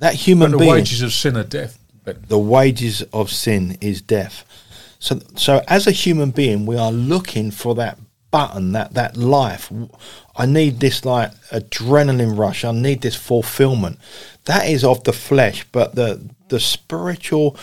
that 0.00 0.14
human 0.14 0.50
but 0.50 0.58
the 0.58 0.64
being, 0.64 0.72
wages 0.72 1.02
of 1.02 1.12
sin 1.12 1.36
are 1.36 1.44
death. 1.44 1.78
But 2.04 2.28
the 2.28 2.38
wages 2.38 3.02
of 3.12 3.30
sin 3.30 3.78
is 3.80 4.02
death. 4.02 4.44
So, 4.98 5.20
so 5.36 5.62
as 5.68 5.86
a 5.86 5.92
human 5.92 6.30
being, 6.30 6.66
we 6.66 6.76
are 6.76 6.92
looking 6.92 7.50
for 7.50 7.74
that 7.76 7.98
button, 8.30 8.72
that 8.72 8.94
that 8.94 9.16
life. 9.16 9.72
I 10.36 10.46
need 10.46 10.80
this 10.80 11.04
like 11.04 11.32
adrenaline 11.50 12.38
rush. 12.38 12.64
I 12.64 12.72
need 12.72 13.02
this 13.02 13.16
fulfillment. 13.16 13.98
That 14.44 14.68
is 14.68 14.84
of 14.84 15.04
the 15.04 15.12
flesh, 15.12 15.64
but 15.72 15.94
the 15.94 16.20
the 16.48 16.60
spiritual 16.60 17.56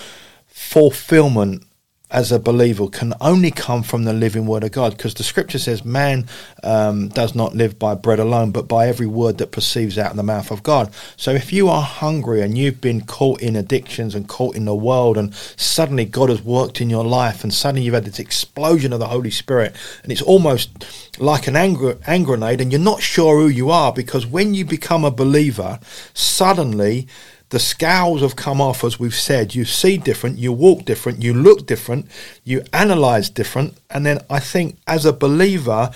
fulfillment 0.47 1.66
as 2.09 2.31
a 2.31 2.39
believer 2.39 2.87
can 2.87 3.13
only 3.19 3.51
come 3.51 3.83
from 3.83 4.05
the 4.05 4.13
living 4.13 4.47
word 4.47 4.63
of 4.63 4.71
God 4.71 4.95
because 4.95 5.13
the 5.13 5.23
scripture 5.23 5.59
says 5.59 5.83
man 5.83 6.25
um, 6.63 7.09
does 7.09 7.35
not 7.35 7.53
live 7.53 7.77
by 7.77 7.95
bread 7.95 8.19
alone 8.19 8.51
but 8.51 8.67
by 8.67 8.87
every 8.87 9.07
word 9.07 9.37
that 9.39 9.51
proceeds 9.51 9.97
out 9.97 10.11
of 10.11 10.17
the 10.17 10.23
mouth 10.23 10.49
of 10.49 10.63
God. 10.63 10.93
So 11.17 11.31
if 11.31 11.51
you 11.51 11.67
are 11.67 11.81
hungry 11.81 12.41
and 12.41 12.57
you've 12.57 12.79
been 12.79 13.01
caught 13.01 13.41
in 13.41 13.57
addictions 13.57 14.15
and 14.15 14.27
caught 14.27 14.55
in 14.55 14.63
the 14.63 14.75
world 14.75 15.17
and 15.17 15.35
suddenly 15.35 16.05
God 16.05 16.29
has 16.29 16.41
worked 16.41 16.79
in 16.79 16.89
your 16.89 17.03
life 17.03 17.43
and 17.43 17.53
suddenly 17.53 17.83
you've 17.83 17.93
had 17.93 18.05
this 18.05 18.19
explosion 18.19 18.93
of 18.93 18.99
the 18.99 19.07
Holy 19.07 19.31
Spirit 19.31 19.75
and 20.03 20.11
it's 20.11 20.21
almost 20.21 20.85
like 21.19 21.47
an 21.47 21.57
anger, 21.57 21.97
hand 22.03 22.25
grenade 22.25 22.61
and 22.61 22.71
you're 22.71 22.79
not 22.79 23.01
sure 23.01 23.41
who 23.41 23.49
you 23.49 23.69
are 23.69 23.91
because 23.91 24.25
when 24.25 24.53
you 24.53 24.63
become 24.63 25.03
a 25.03 25.11
believer 25.11 25.77
suddenly 26.13 27.07
the 27.49 27.59
scowls 27.59 28.21
have 28.21 28.35
come 28.35 28.59
off, 28.59 28.83
as 28.83 28.99
we've 28.99 29.15
said. 29.15 29.55
You 29.55 29.65
see 29.65 29.97
different, 29.97 30.37
you 30.37 30.51
walk 30.51 30.85
different, 30.85 31.23
you 31.23 31.33
look 31.33 31.65
different, 31.65 32.07
you 32.43 32.63
analyze 32.73 33.29
different. 33.29 33.77
And 33.89 34.05
then 34.05 34.19
I 34.29 34.39
think 34.39 34.77
as 34.85 35.05
a 35.05 35.13
believer, 35.13 35.91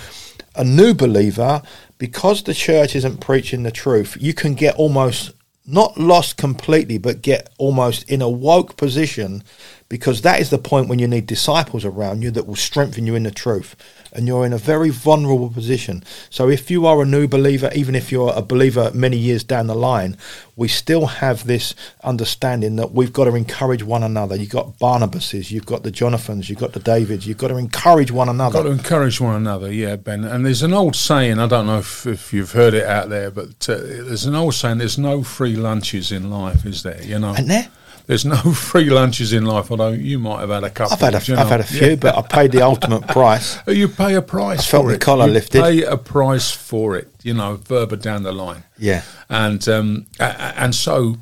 a 0.55 0.63
new 0.63 0.93
believer, 0.93 1.61
because 1.97 2.43
the 2.43 2.53
church 2.53 2.95
isn't 2.95 3.19
preaching 3.19 3.63
the 3.63 3.71
truth, 3.71 4.17
you 4.19 4.33
can 4.33 4.53
get 4.53 4.75
almost 4.75 5.33
not 5.65 5.97
lost 5.97 6.37
completely, 6.37 6.97
but 6.97 7.21
get 7.21 7.49
almost 7.57 8.09
in 8.09 8.21
a 8.21 8.29
woke 8.29 8.77
position 8.77 9.43
because 9.91 10.21
that 10.21 10.39
is 10.39 10.49
the 10.49 10.57
point 10.57 10.87
when 10.87 10.99
you 10.99 11.07
need 11.07 11.27
disciples 11.27 11.83
around 11.83 12.23
you 12.23 12.31
that 12.31 12.47
will 12.47 12.55
strengthen 12.55 13.05
you 13.05 13.13
in 13.13 13.23
the 13.23 13.29
truth 13.29 13.75
and 14.13 14.25
you're 14.25 14.45
in 14.45 14.53
a 14.53 14.57
very 14.57 14.89
vulnerable 14.89 15.49
position. 15.49 16.01
So 16.29 16.47
if 16.47 16.71
you 16.71 16.85
are 16.85 17.01
a 17.01 17.05
new 17.05 17.27
believer, 17.27 17.69
even 17.75 17.93
if 17.93 18.09
you're 18.09 18.31
a 18.33 18.41
believer 18.41 18.89
many 18.93 19.17
years 19.17 19.43
down 19.43 19.67
the 19.67 19.75
line, 19.75 20.15
we 20.55 20.69
still 20.69 21.07
have 21.07 21.45
this 21.45 21.75
understanding 22.05 22.77
that 22.77 22.93
we've 22.93 23.11
got 23.11 23.25
to 23.25 23.35
encourage 23.35 23.83
one 23.83 24.01
another. 24.01 24.37
You've 24.37 24.51
got 24.51 24.79
Barnabases, 24.79 25.51
you've 25.51 25.65
got 25.65 25.83
the 25.83 25.91
Jonathans, 25.91 26.49
you've 26.49 26.59
got 26.59 26.71
the 26.71 26.79
Davids, 26.79 27.27
you've 27.27 27.37
got 27.37 27.49
to 27.49 27.57
encourage 27.57 28.11
one 28.11 28.29
another. 28.29 28.63
Got 28.63 28.69
to 28.69 28.71
encourage 28.71 29.19
one 29.19 29.35
another, 29.35 29.73
yeah, 29.73 29.97
Ben. 29.97 30.23
And 30.23 30.45
there's 30.45 30.63
an 30.63 30.73
old 30.73 30.95
saying, 30.95 31.37
I 31.37 31.47
don't 31.47 31.65
know 31.65 31.79
if, 31.79 32.07
if 32.07 32.31
you've 32.31 32.53
heard 32.53 32.73
it 32.73 32.85
out 32.85 33.09
there, 33.09 33.29
but 33.29 33.67
uh, 33.67 33.75
there's 33.75 34.25
an 34.25 34.35
old 34.35 34.53
saying, 34.53 34.77
there's 34.77 34.97
no 34.97 35.21
free 35.21 35.57
lunches 35.57 36.13
in 36.13 36.29
life, 36.29 36.65
is 36.65 36.83
there? 36.83 37.03
You 37.03 37.19
know? 37.19 37.33
And 37.35 37.49
there? 37.49 37.67
There's 38.11 38.25
no 38.25 38.35
free 38.53 38.89
lunches 38.89 39.31
in 39.31 39.45
life. 39.45 39.71
Although 39.71 39.93
you 39.93 40.19
might 40.19 40.41
have 40.41 40.49
had 40.49 40.65
a 40.65 40.69
couple. 40.69 40.95
I've 40.95 40.99
had 40.99 41.13
a, 41.13 41.39
I've 41.39 41.47
had 41.47 41.61
a 41.61 41.63
few, 41.63 41.91
yeah. 41.91 41.95
but 41.95 42.17
I 42.17 42.21
paid 42.21 42.51
the 42.51 42.61
ultimate 42.71 43.07
price. 43.07 43.57
You 43.65 43.87
pay 43.87 44.15
a 44.15 44.21
price. 44.21 44.59
I 44.59 44.63
felt 44.63 44.83
for 44.83 44.89
the 44.89 44.95
it. 44.95 45.01
collar 45.01 45.27
you 45.27 45.31
lifted. 45.31 45.61
Pay 45.61 45.83
a 45.83 45.95
price 45.95 46.51
for 46.51 46.97
it. 46.97 47.07
You 47.23 47.35
know, 47.35 47.55
further 47.55 47.95
down 47.95 48.23
the 48.23 48.33
line. 48.33 48.65
Yeah. 48.77 49.03
And 49.29 49.65
um, 49.69 50.07
and 50.19 50.75
so 50.75 51.19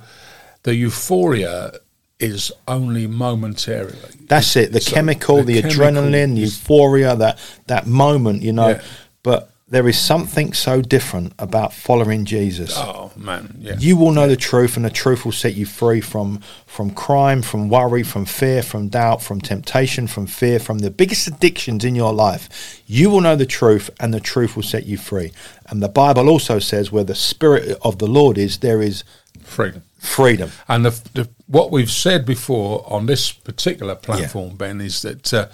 the 0.64 0.74
euphoria 0.74 1.74
is 2.20 2.52
only 2.68 3.06
momentarily. 3.06 3.96
That's 4.22 4.56
it. 4.56 4.72
The 4.72 4.82
so 4.82 4.92
chemical, 4.92 5.44
the, 5.44 5.62
the 5.62 5.70
chemical 5.70 5.84
adrenaline, 5.86 6.34
the 6.34 6.42
euphoria, 6.42 7.16
that 7.18 7.38
that 7.68 7.86
moment, 7.86 8.42
you 8.42 8.52
know. 8.52 8.70
Yeah. 8.70 8.82
But 9.22 9.52
there 9.70 9.88
is 9.88 10.00
something 10.00 10.54
so 10.54 10.82
different 10.82 11.34
about 11.38 11.74
following 11.74 12.26
Jesus. 12.26 12.74
Oh 12.76 13.12
man, 13.16 13.56
yeah. 13.60 13.76
You 13.78 13.98
will 13.98 14.12
know 14.12 14.28
the 14.28 14.36
truth, 14.36 14.76
and 14.76 14.84
the 14.86 14.90
truth 14.90 15.26
will 15.26 15.32
set 15.32 15.54
you 15.56 15.66
free 15.66 16.02
from 16.02 16.42
from 16.66 16.90
crime, 16.92 17.42
from 17.42 17.70
worry, 17.70 18.04
from 18.04 18.26
fear, 18.26 18.64
from 18.64 18.90
doubt, 18.90 19.22
from 19.22 19.40
temptation, 19.42 20.08
from 20.08 20.26
fear, 20.28 20.60
from 20.60 20.80
the 20.80 20.90
biggest 20.90 21.28
addictions 21.28 21.86
in 21.86 21.96
your 21.96 22.14
life. 22.14 22.82
You 22.88 23.10
will 23.10 23.22
know 23.22 23.36
the 23.36 23.46
truth, 23.46 23.90
and 24.00 24.14
the 24.14 24.20
truth 24.20 24.56
will 24.56 24.64
set 24.64 24.86
you 24.86 24.98
free. 24.98 25.32
And 25.68 25.84
the 25.84 25.90
Bible 25.90 26.30
also 26.30 26.58
says, 26.58 26.92
where 26.92 27.04
the 27.04 27.14
Spirit 27.14 27.78
of 27.84 28.00
the 28.00 28.08
Lord 28.08 28.38
is, 28.38 28.58
there 28.60 28.82
is 28.82 29.04
freedom 29.44 29.84
freedom. 30.00 30.52
And 30.68 30.86
the, 30.86 31.10
the, 31.14 31.30
what 31.48 31.72
we've 31.72 31.92
said 31.92 32.26
before 32.26 32.86
on 32.88 33.06
this 33.06 33.32
particular 33.32 33.96
platform, 33.96 34.52
yeah. 34.52 34.56
Ben, 34.56 34.82
is 34.82 35.02
that 35.02 35.34
uh, 35.34 35.48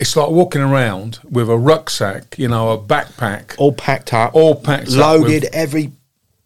it's 0.00 0.16
like 0.16 0.30
walking 0.30 0.62
around 0.62 1.18
with 1.30 1.50
a 1.50 1.58
rucksack, 1.58 2.38
you 2.38 2.48
know, 2.48 2.70
a 2.70 2.78
backpack, 2.78 3.54
all 3.58 3.72
packed 3.72 4.14
up, 4.14 4.34
all 4.34 4.54
packed, 4.54 4.88
loaded, 4.88 5.44
every 5.52 5.92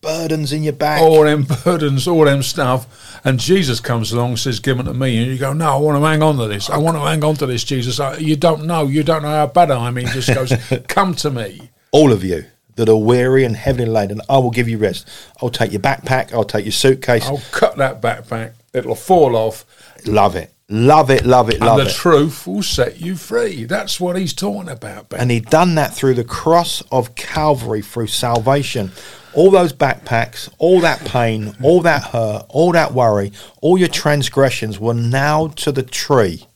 burdens 0.01 0.53
in 0.53 0.65
your 0.65 0.73
back, 0.73 1.01
all 1.01 1.23
them 1.23 1.47
burdens, 1.65 2.09
all 2.09 2.25
them 2.25 2.43
stuff. 2.43 3.21
And 3.25 3.39
Jesus 3.39 3.79
comes 3.79 4.13
along 4.13 4.31
and 4.31 4.39
says, 4.41 4.59
"Give 4.59 4.81
it 4.81 4.83
to 4.83 4.93
me," 4.93 5.23
and 5.23 5.31
you 5.31 5.39
go, 5.39 5.53
"No, 5.53 5.73
I 5.73 5.77
want 5.77 6.03
to 6.03 6.07
hang 6.07 6.21
on 6.21 6.37
to 6.39 6.49
this. 6.49 6.69
I 6.69 6.79
want 6.79 6.97
to 6.97 7.01
hang 7.01 7.23
on 7.23 7.37
to 7.37 7.47
this, 7.47 7.63
Jesus. 7.63 8.01
I, 8.01 8.17
you 8.17 8.35
don't 8.35 8.65
know, 8.65 8.89
you 8.89 9.05
don't 9.05 9.23
know 9.23 9.29
how 9.29 9.47
bad 9.47 9.71
I 9.71 9.87
am." 9.87 9.97
He 9.97 10.05
just 10.07 10.35
goes, 10.35 10.53
"Come 10.89 11.15
to 11.15 11.31
me." 11.31 11.71
All 11.93 12.13
of 12.13 12.25
you 12.25 12.47
that 12.75 12.89
are 12.89 12.97
weary 12.97 13.45
and 13.45 13.55
heavily 13.55 13.87
laden, 13.87 14.21
I 14.29 14.39
will 14.39 14.51
give 14.51 14.69
you 14.69 14.79
rest. 14.79 15.09
I'll 15.41 15.49
take 15.49 15.71
your 15.71 15.81
backpack, 15.81 16.35
I'll 16.35 16.43
take 16.43 16.65
your 16.65 16.73
suitcase. 16.73 17.25
I'll 17.25 17.41
cut 17.53 17.77
that 17.77 18.03
backpack, 18.03 18.55
it'll 18.73 18.97
fall 18.97 19.37
off. 19.37 19.65
Love 20.07 20.35
it. 20.35 20.54
Love 20.71 21.11
it, 21.11 21.27
love 21.27 21.51
it, 21.51 21.61
love 21.61 21.79
it. 21.79 21.83
and 21.83 21.89
the 21.89 21.91
it. 21.91 21.95
truth 21.95 22.47
will 22.47 22.63
set 22.63 23.01
you 23.01 23.17
free. 23.17 23.65
That's 23.65 24.01
what 24.01 24.17
he's 24.17 24.33
talking 24.33 24.71
about. 24.71 25.11
Ben. 25.11 25.21
And 25.21 25.31
he 25.31 25.41
done 25.41 25.75
that 25.75 25.95
through 25.95 26.15
the 26.15 26.25
cross 26.25 26.83
of 26.91 27.15
Calvary, 27.15 27.83
through 27.83 28.07
salvation. 28.07 28.91
All 29.35 29.51
those 29.51 29.73
backpacks, 29.73 30.49
all 30.59 30.81
that 30.81 31.05
pain, 31.05 31.55
all 31.63 31.83
that 31.83 32.05
hurt, 32.05 32.47
all 32.49 32.73
that 32.73 32.95
worry, 32.95 33.33
all 33.61 33.77
your 33.77 33.89
transgressions 33.89 34.81
were 34.81 34.95
nailed 34.95 35.57
to 35.59 35.73
the 35.73 35.83
tree. 35.83 36.47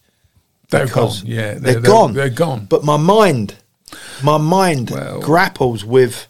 They're 0.71 0.87
gone. 0.87 1.13
Yeah, 1.25 1.55
they're, 1.55 1.75
they're, 1.75 1.81
gone. 1.81 2.15
They're 2.15 2.31
gone. 2.31 2.67
But 2.67 2.85
my 2.85 2.97
mind 2.97 3.57
my 4.23 4.39
mind 4.39 4.91
well, 4.91 5.21
grapples 5.21 5.85
with 5.85 6.29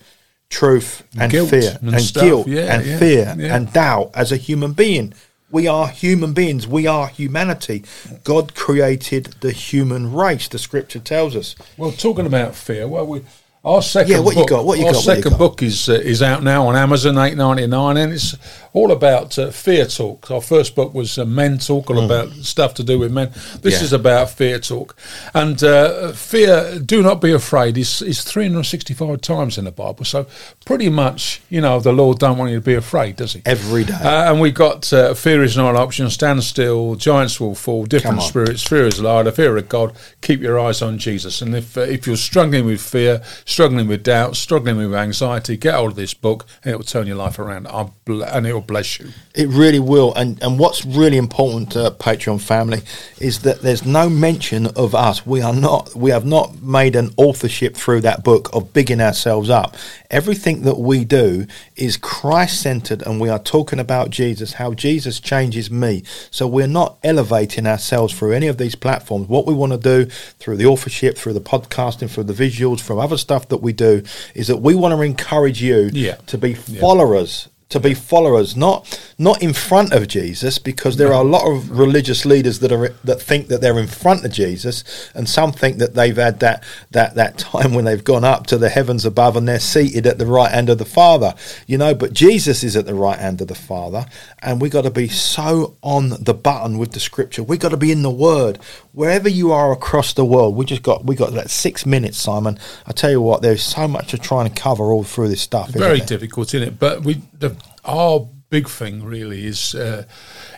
truth 0.50 1.06
and 1.18 1.30
fear 1.30 1.78
and, 1.82 1.94
and 1.94 2.12
guilt 2.14 2.48
yeah, 2.48 2.74
and 2.74 2.86
yeah, 2.86 2.98
fear 2.98 3.34
yeah. 3.36 3.54
and 3.54 3.72
doubt 3.72 4.10
as 4.14 4.32
a 4.32 4.36
human 4.36 4.72
being. 4.72 5.12
We 5.50 5.66
are 5.66 5.88
human 5.88 6.34
beings. 6.34 6.66
We 6.66 6.86
are 6.86 7.08
humanity. 7.08 7.84
God 8.22 8.54
created 8.54 9.36
the 9.40 9.52
human 9.52 10.12
race. 10.12 10.46
The 10.48 10.58
scripture 10.58 10.98
tells 10.98 11.34
us. 11.34 11.56
Well, 11.78 11.90
talking 11.92 12.26
about 12.26 12.54
fear, 12.54 12.86
well, 12.86 13.06
we 13.06 13.22
our 13.64 13.82
second 13.82 14.12
yeah, 14.12 14.18
what 14.20 14.34
book, 14.34 14.50
you 14.50 14.56
got? 14.56 14.64
What 14.64 14.78
you 14.78 14.86
our 14.86 14.92
got? 14.92 15.02
second 15.02 15.30
got? 15.30 15.38
book 15.38 15.62
is 15.62 15.88
uh, 15.88 15.94
is 15.94 16.22
out 16.22 16.42
now 16.42 16.66
on 16.68 16.76
Amazon, 16.76 17.18
eight 17.18 17.36
ninety 17.36 17.66
nine, 17.66 17.96
and 17.96 18.12
it's 18.12 18.36
all 18.72 18.92
about 18.92 19.38
uh, 19.38 19.50
fear 19.50 19.86
talk. 19.86 20.30
Our 20.30 20.40
first 20.40 20.74
book 20.74 20.94
was 20.94 21.18
uh, 21.18 21.24
men 21.24 21.58
talk, 21.58 21.90
all 21.90 21.96
mm. 21.96 22.04
about 22.04 22.32
stuff 22.44 22.74
to 22.74 22.84
do 22.84 22.98
with 22.98 23.12
men. 23.12 23.30
This 23.62 23.74
yeah. 23.74 23.84
is 23.84 23.92
about 23.92 24.30
fear 24.30 24.58
talk, 24.58 24.96
and 25.34 25.62
uh, 25.62 26.12
fear. 26.12 26.78
Do 26.78 27.02
not 27.02 27.20
be 27.20 27.32
afraid. 27.32 27.76
is 27.76 28.02
is 28.02 28.24
three 28.24 28.48
hundred 28.48 28.64
sixty 28.64 28.94
five 28.94 29.20
times 29.20 29.58
in 29.58 29.64
the 29.64 29.72
Bible. 29.72 30.04
So 30.04 30.26
pretty 30.64 30.88
much, 30.88 31.40
you 31.50 31.60
know, 31.60 31.80
the 31.80 31.92
Lord 31.92 32.18
don't 32.18 32.38
want 32.38 32.50
you 32.50 32.58
to 32.58 32.64
be 32.64 32.74
afraid, 32.74 33.16
does 33.16 33.34
He? 33.34 33.42
Every 33.44 33.84
day. 33.84 33.94
Uh, 33.94 34.32
and 34.32 34.40
we 34.40 34.50
got 34.50 34.92
uh, 34.92 35.14
fear 35.14 35.42
is 35.42 35.56
not 35.56 35.70
an 35.70 35.76
option. 35.76 36.08
Stand 36.10 36.42
still. 36.42 36.94
Giants 36.94 37.40
will 37.40 37.54
fall. 37.54 37.84
Different 37.84 38.22
spirits. 38.22 38.62
Fear 38.62 38.86
is 38.86 39.00
lie. 39.00 39.22
The 39.22 39.32
fear 39.32 39.56
of 39.56 39.68
God. 39.68 39.94
Keep 40.22 40.40
your 40.40 40.58
eyes 40.58 40.82
on 40.82 40.98
Jesus. 40.98 41.42
And 41.42 41.54
if 41.54 41.76
if 41.76 42.06
you're 42.06 42.16
struggling 42.16 42.66
with 42.66 42.80
fear, 42.80 43.22
struggling 43.44 43.88
with 43.88 44.02
doubt 44.02 44.36
struggling 44.36 44.76
with 44.76 44.94
anxiety, 44.94 45.56
get 45.56 45.74
hold 45.74 45.90
of 45.90 45.96
this 45.96 46.14
book 46.14 46.46
and 46.64 46.72
it 46.72 46.76
will 46.76 46.84
turn 46.84 47.06
your 47.06 47.16
life 47.16 47.38
around 47.38 47.66
and 47.66 48.46
it 48.46 48.54
will 48.58 48.66
bless 48.66 48.98
you. 48.98 49.08
It 49.34 49.48
really 49.48 49.78
will. 49.78 50.12
And, 50.14 50.42
and 50.42 50.58
what's 50.58 50.84
really 50.84 51.16
important 51.16 51.72
to 51.72 51.90
Patreon 51.92 52.40
family 52.40 52.82
is 53.20 53.42
that 53.42 53.62
there's 53.62 53.84
no 53.84 54.08
mention 54.08 54.66
of 54.68 54.94
us. 54.94 55.24
We 55.24 55.40
are 55.42 55.52
not, 55.54 55.94
we 55.94 56.10
have 56.10 56.26
not 56.26 56.60
made 56.60 56.96
an 56.96 57.14
authorship 57.16 57.76
through 57.76 58.00
that 58.02 58.24
book 58.24 58.50
of 58.52 58.72
bigging 58.72 59.00
ourselves 59.00 59.48
up. 59.48 59.76
Everything 60.10 60.62
that 60.62 60.78
we 60.78 61.04
do 61.04 61.46
is 61.76 61.96
Christ 61.96 62.60
centered 62.60 63.02
and 63.02 63.20
we 63.20 63.28
are 63.28 63.38
talking 63.38 63.78
about 63.78 64.10
Jesus, 64.10 64.54
how 64.54 64.74
Jesus 64.74 65.20
changes 65.20 65.70
me. 65.70 66.02
So 66.30 66.46
we're 66.48 66.66
not 66.66 66.98
elevating 67.04 67.66
ourselves 67.66 68.18
through 68.18 68.32
any 68.32 68.48
of 68.48 68.58
these 68.58 68.74
platforms. 68.74 69.28
What 69.28 69.46
we 69.46 69.54
want 69.54 69.72
to 69.72 69.78
do 69.78 70.06
through 70.38 70.56
the 70.56 70.66
authorship, 70.66 71.16
through 71.16 71.34
the 71.34 71.40
podcasting, 71.40 72.10
through 72.10 72.24
the 72.24 72.32
visuals, 72.32 72.80
from 72.80 72.98
other 72.98 73.18
stuff 73.18 73.48
that 73.48 73.58
we 73.58 73.72
do 73.72 74.02
is 74.34 74.48
that 74.48 74.56
we 74.56 74.74
want 74.74 74.94
to 74.94 75.02
encourage 75.02 75.62
you 75.62 75.90
yeah. 75.92 76.16
to 76.26 76.36
be 76.36 76.54
followers 76.54 77.48
to 77.70 77.78
be 77.78 77.92
followers, 77.92 78.56
not 78.56 78.98
not 79.18 79.42
in 79.42 79.52
front 79.52 79.92
of 79.92 80.08
Jesus, 80.08 80.58
because 80.58 80.96
there 80.96 81.12
are 81.12 81.22
a 81.22 81.26
lot 81.26 81.46
of 81.46 81.70
religious 81.70 82.24
leaders 82.24 82.60
that 82.60 82.72
are 82.72 82.88
that 83.04 83.20
think 83.20 83.48
that 83.48 83.60
they're 83.60 83.78
in 83.78 83.86
front 83.86 84.24
of 84.24 84.32
Jesus, 84.32 85.10
and 85.14 85.28
some 85.28 85.52
think 85.52 85.76
that 85.76 85.94
they've 85.94 86.16
had 86.16 86.40
that 86.40 86.64
that 86.92 87.14
that 87.16 87.36
time 87.38 87.74
when 87.74 87.84
they've 87.84 88.04
gone 88.04 88.24
up 88.24 88.46
to 88.46 88.56
the 88.56 88.70
heavens 88.70 89.04
above 89.04 89.36
and 89.36 89.46
they're 89.46 89.60
seated 89.60 90.06
at 90.06 90.16
the 90.16 90.26
right 90.26 90.50
hand 90.50 90.70
of 90.70 90.78
the 90.78 90.86
Father, 90.86 91.34
you 91.66 91.76
know. 91.76 91.94
But 91.94 92.14
Jesus 92.14 92.64
is 92.64 92.74
at 92.74 92.86
the 92.86 92.94
right 92.94 93.18
hand 93.18 93.42
of 93.42 93.48
the 93.48 93.54
Father, 93.54 94.06
and 94.38 94.62
we 94.62 94.70
got 94.70 94.82
to 94.82 94.90
be 94.90 95.08
so 95.08 95.76
on 95.82 96.10
the 96.20 96.34
button 96.34 96.78
with 96.78 96.92
the 96.92 97.00
Scripture. 97.00 97.42
We 97.42 97.58
got 97.58 97.70
to 97.70 97.76
be 97.76 97.92
in 97.92 98.02
the 98.02 98.10
Word 98.10 98.58
wherever 98.92 99.28
you 99.28 99.52
are 99.52 99.72
across 99.72 100.14
the 100.14 100.24
world. 100.24 100.56
We 100.56 100.64
just 100.64 100.82
got 100.82 101.04
we 101.04 101.14
got 101.14 101.32
that 101.34 101.50
six 101.50 101.84
minutes, 101.84 102.16
Simon. 102.16 102.58
I 102.86 102.92
tell 102.92 103.10
you 103.10 103.20
what, 103.20 103.42
there's 103.42 103.62
so 103.62 103.86
much 103.86 104.08
to 104.08 104.18
try 104.18 104.46
and 104.46 104.56
cover 104.56 104.84
all 104.84 105.04
through 105.04 105.28
this 105.28 105.42
stuff. 105.42 105.68
Very 105.68 106.00
difficult, 106.00 106.54
isn't 106.54 106.66
it? 106.66 106.78
But 106.78 107.02
we 107.02 107.20
the 107.38 107.57
our 107.84 108.28
big 108.50 108.68
thing 108.68 109.04
really 109.04 109.44
is 109.44 109.74
uh, 109.74 110.04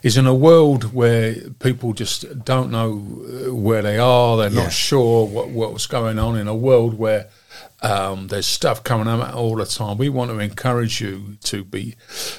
is 0.03 0.17
in 0.17 0.27
a 0.27 0.35
world 0.35 0.93
where 0.95 1.35
people 1.59 1.93
just 1.93 2.45
don't 2.45 2.71
know 2.71 3.49
uh, 3.49 3.55
where 3.55 3.83
they 3.83 3.99
are. 3.99 4.37
They're 4.37 4.51
yeah. 4.51 4.65
not 4.65 4.73
sure 4.73 5.27
what 5.27 5.49
what's 5.49 5.87
going 5.87 6.19
on. 6.19 6.37
In 6.37 6.49
a 6.49 6.55
world 6.55 6.95
where 6.95 7.29
um, 7.83 8.29
there's 8.29 8.47
stuff 8.47 8.85
coming 8.85 9.09
out 9.09 9.35
all 9.35 9.57
the 9.57 9.65
time. 9.65 9.97
We 9.97 10.11
want 10.11 10.31
to 10.31 10.39
encourage 10.39 11.01
you 11.01 11.39
to 11.45 11.65
be, 11.65 11.97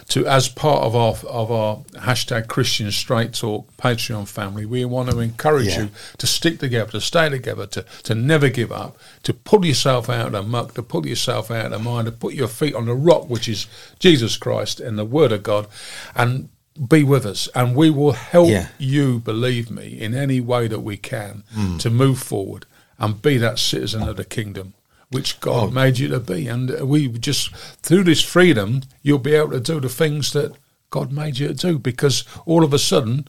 to 0.10 0.26
as 0.28 0.48
part 0.48 0.84
of 0.84 0.96
our 0.96 1.16
of 1.28 1.52
our 1.52 1.78
hashtag 1.94 2.48
Christian 2.48 2.92
Straight 2.92 3.34
Talk 3.34 3.76
Patreon 3.78 4.28
family. 4.28 4.66
We 4.66 4.86
want 4.86 5.10
to 5.10 5.20
encourage 5.20 5.70
yeah. 5.70 5.84
you 5.84 5.90
to 6.20 6.28
stick 6.28 6.60
together, 6.60 6.92
to 6.92 7.02
stay 7.02 7.30
together, 7.30 7.66
to 7.68 7.86
to 8.04 8.14
never 8.14 8.50
give 8.50 8.72
up, 8.72 8.98
to 9.24 9.34
pull 9.34 9.66
yourself 9.66 10.10
out 10.10 10.28
of 10.28 10.32
the 10.34 10.44
muck, 10.44 10.76
to 10.76 10.84
pull 10.84 11.08
yourself 11.08 11.50
out 11.50 11.66
of 11.66 11.72
the 11.72 11.80
mind, 11.80 12.06
to 12.06 12.12
put 12.12 12.36
your 12.36 12.48
feet 12.48 12.76
on 12.76 12.86
the 12.86 12.94
rock, 12.94 13.30
which 13.30 13.48
is 13.48 13.66
Jesus 13.98 14.38
Christ 14.38 14.80
and 14.80 14.98
the 14.98 15.06
Word 15.06 15.32
of 15.32 15.42
God, 15.42 15.68
and 16.16 16.50
be 16.88 17.04
with 17.04 17.26
us 17.26 17.50
and 17.54 17.76
we 17.76 17.90
will 17.90 18.14
help 18.14 18.48
yeah. 18.48 18.70
you 18.78 19.20
believe 19.20 19.70
me 19.70 20.00
in 20.00 20.16
any 20.16 20.40
way 20.40 20.70
that 20.70 20.80
we 20.80 20.96
can 20.96 21.44
mm. 21.54 21.78
to 21.78 21.90
move 21.90 22.18
forward 22.18 22.66
and 22.98 23.22
be 23.22 23.38
that 23.38 23.60
citizen 23.60 24.02
of 24.08 24.16
the 24.16 24.24
kingdom 24.24 24.74
which 25.12 25.40
God 25.40 25.70
oh. 25.70 25.72
made 25.72 26.00
you 26.00 26.08
to 26.10 26.20
be. 26.20 26.48
And 26.48 26.90
we 26.90 27.08
just, 27.10 27.54
through 27.56 28.06
this 28.06 28.24
freedom, 28.24 28.82
you'll 29.02 29.20
be 29.20 29.36
able 29.36 29.52
to 29.52 29.60
do 29.60 29.80
the 29.80 29.90
things 29.90 30.34
that 30.34 30.54
God 30.90 31.12
made 31.12 31.38
you 31.38 31.50
to 31.50 31.54
do 31.54 31.78
because 31.78 32.26
all 32.46 32.64
of 32.64 32.74
a 32.74 32.80
sudden, 32.80 33.28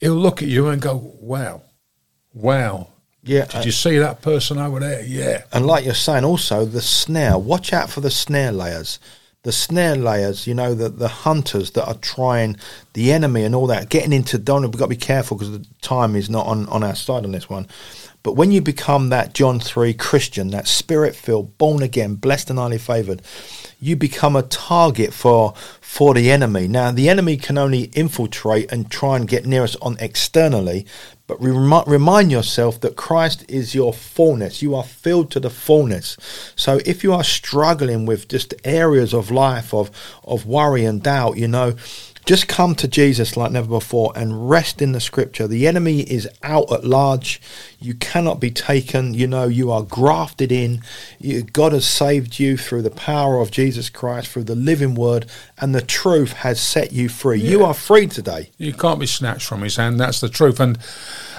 He'll 0.00 0.14
look 0.14 0.42
at 0.42 0.48
you 0.48 0.66
and 0.66 0.82
go, 0.82 1.14
wow, 1.20 1.62
wow. 2.34 2.88
Yeah. 3.22 3.44
Did 3.44 3.54
uh, 3.54 3.62
you 3.62 3.70
see 3.70 3.98
that 3.98 4.20
person 4.20 4.58
over 4.58 4.80
there? 4.80 5.04
Yeah. 5.04 5.44
And 5.52 5.64
like 5.64 5.84
you're 5.84 5.94
saying, 5.94 6.24
also 6.24 6.64
the 6.64 6.80
snare. 6.80 7.38
Watch 7.38 7.72
out 7.72 7.88
for 7.88 8.00
the 8.00 8.10
snare 8.10 8.50
layers. 8.50 8.98
The 9.44 9.52
snare 9.52 9.94
layers, 9.94 10.46
you 10.48 10.54
know, 10.54 10.74
the, 10.74 10.88
the 10.88 11.06
hunters 11.06 11.70
that 11.72 11.86
are 11.86 11.94
trying 11.94 12.56
the 12.94 13.12
enemy 13.12 13.44
and 13.44 13.54
all 13.54 13.68
that, 13.68 13.90
getting 13.90 14.12
into. 14.12 14.38
Don't 14.38 14.62
we've 14.62 14.72
got 14.72 14.86
to 14.86 14.88
be 14.88 14.96
careful 14.96 15.36
because 15.36 15.52
the 15.52 15.66
time 15.82 16.16
is 16.16 16.28
not 16.28 16.46
on, 16.46 16.68
on 16.68 16.82
our 16.82 16.96
side 16.96 17.24
on 17.24 17.30
this 17.30 17.48
one 17.48 17.68
but 18.22 18.34
when 18.36 18.52
you 18.52 18.60
become 18.60 19.08
that 19.08 19.34
John 19.34 19.58
3 19.58 19.94
Christian, 19.94 20.48
that 20.48 20.68
spirit 20.68 21.16
filled, 21.16 21.58
born 21.58 21.82
again, 21.82 22.14
blessed 22.14 22.50
and 22.50 22.58
highly 22.58 22.78
favored, 22.78 23.22
you 23.80 23.96
become 23.96 24.36
a 24.36 24.42
target 24.42 25.12
for 25.12 25.54
for 25.80 26.14
the 26.14 26.30
enemy. 26.30 26.68
Now, 26.68 26.90
the 26.90 27.08
enemy 27.08 27.36
can 27.36 27.58
only 27.58 27.90
infiltrate 27.92 28.72
and 28.72 28.90
try 28.90 29.16
and 29.16 29.28
get 29.28 29.44
near 29.44 29.64
us 29.64 29.76
on 29.82 29.98
externally, 30.00 30.86
but 31.26 31.42
rem- 31.42 31.84
remind 31.86 32.30
yourself 32.30 32.80
that 32.80 32.96
Christ 32.96 33.44
is 33.48 33.74
your 33.74 33.92
fullness. 33.92 34.62
You 34.62 34.74
are 34.74 34.84
filled 34.84 35.30
to 35.32 35.40
the 35.40 35.50
fullness. 35.50 36.16
So, 36.56 36.80
if 36.86 37.02
you 37.02 37.12
are 37.12 37.24
struggling 37.24 38.06
with 38.06 38.28
just 38.28 38.54
areas 38.64 39.12
of 39.12 39.30
life 39.30 39.74
of 39.74 39.90
of 40.24 40.46
worry 40.46 40.84
and 40.84 41.02
doubt, 41.02 41.36
you 41.36 41.48
know, 41.48 41.74
Just 42.24 42.46
come 42.46 42.76
to 42.76 42.86
Jesus 42.86 43.36
like 43.36 43.50
never 43.50 43.66
before 43.66 44.12
and 44.14 44.48
rest 44.48 44.80
in 44.80 44.92
the 44.92 45.00
scripture. 45.00 45.48
The 45.48 45.66
enemy 45.66 46.02
is 46.02 46.28
out 46.44 46.70
at 46.72 46.84
large. 46.84 47.40
You 47.84 47.94
cannot 47.94 48.40
be 48.40 48.50
taken. 48.50 49.14
You 49.14 49.26
know, 49.26 49.44
you 49.48 49.70
are 49.70 49.82
grafted 49.82 50.52
in. 50.52 50.82
You, 51.18 51.42
God 51.42 51.72
has 51.72 51.86
saved 51.86 52.38
you 52.38 52.56
through 52.56 52.82
the 52.82 52.90
power 52.90 53.40
of 53.40 53.50
Jesus 53.50 53.90
Christ, 53.90 54.28
through 54.28 54.44
the 54.44 54.54
living 54.54 54.94
word, 54.94 55.26
and 55.58 55.74
the 55.74 55.82
truth 55.82 56.32
has 56.32 56.60
set 56.60 56.92
you 56.92 57.08
free. 57.08 57.40
Yeah. 57.40 57.50
You 57.50 57.64
are 57.64 57.74
free 57.74 58.06
today. 58.06 58.50
You 58.58 58.72
can't 58.72 59.00
be 59.00 59.06
snatched 59.06 59.46
from 59.46 59.62
his 59.62 59.76
hand. 59.76 60.00
That's 60.00 60.20
the 60.20 60.28
truth. 60.28 60.60
And 60.60 60.78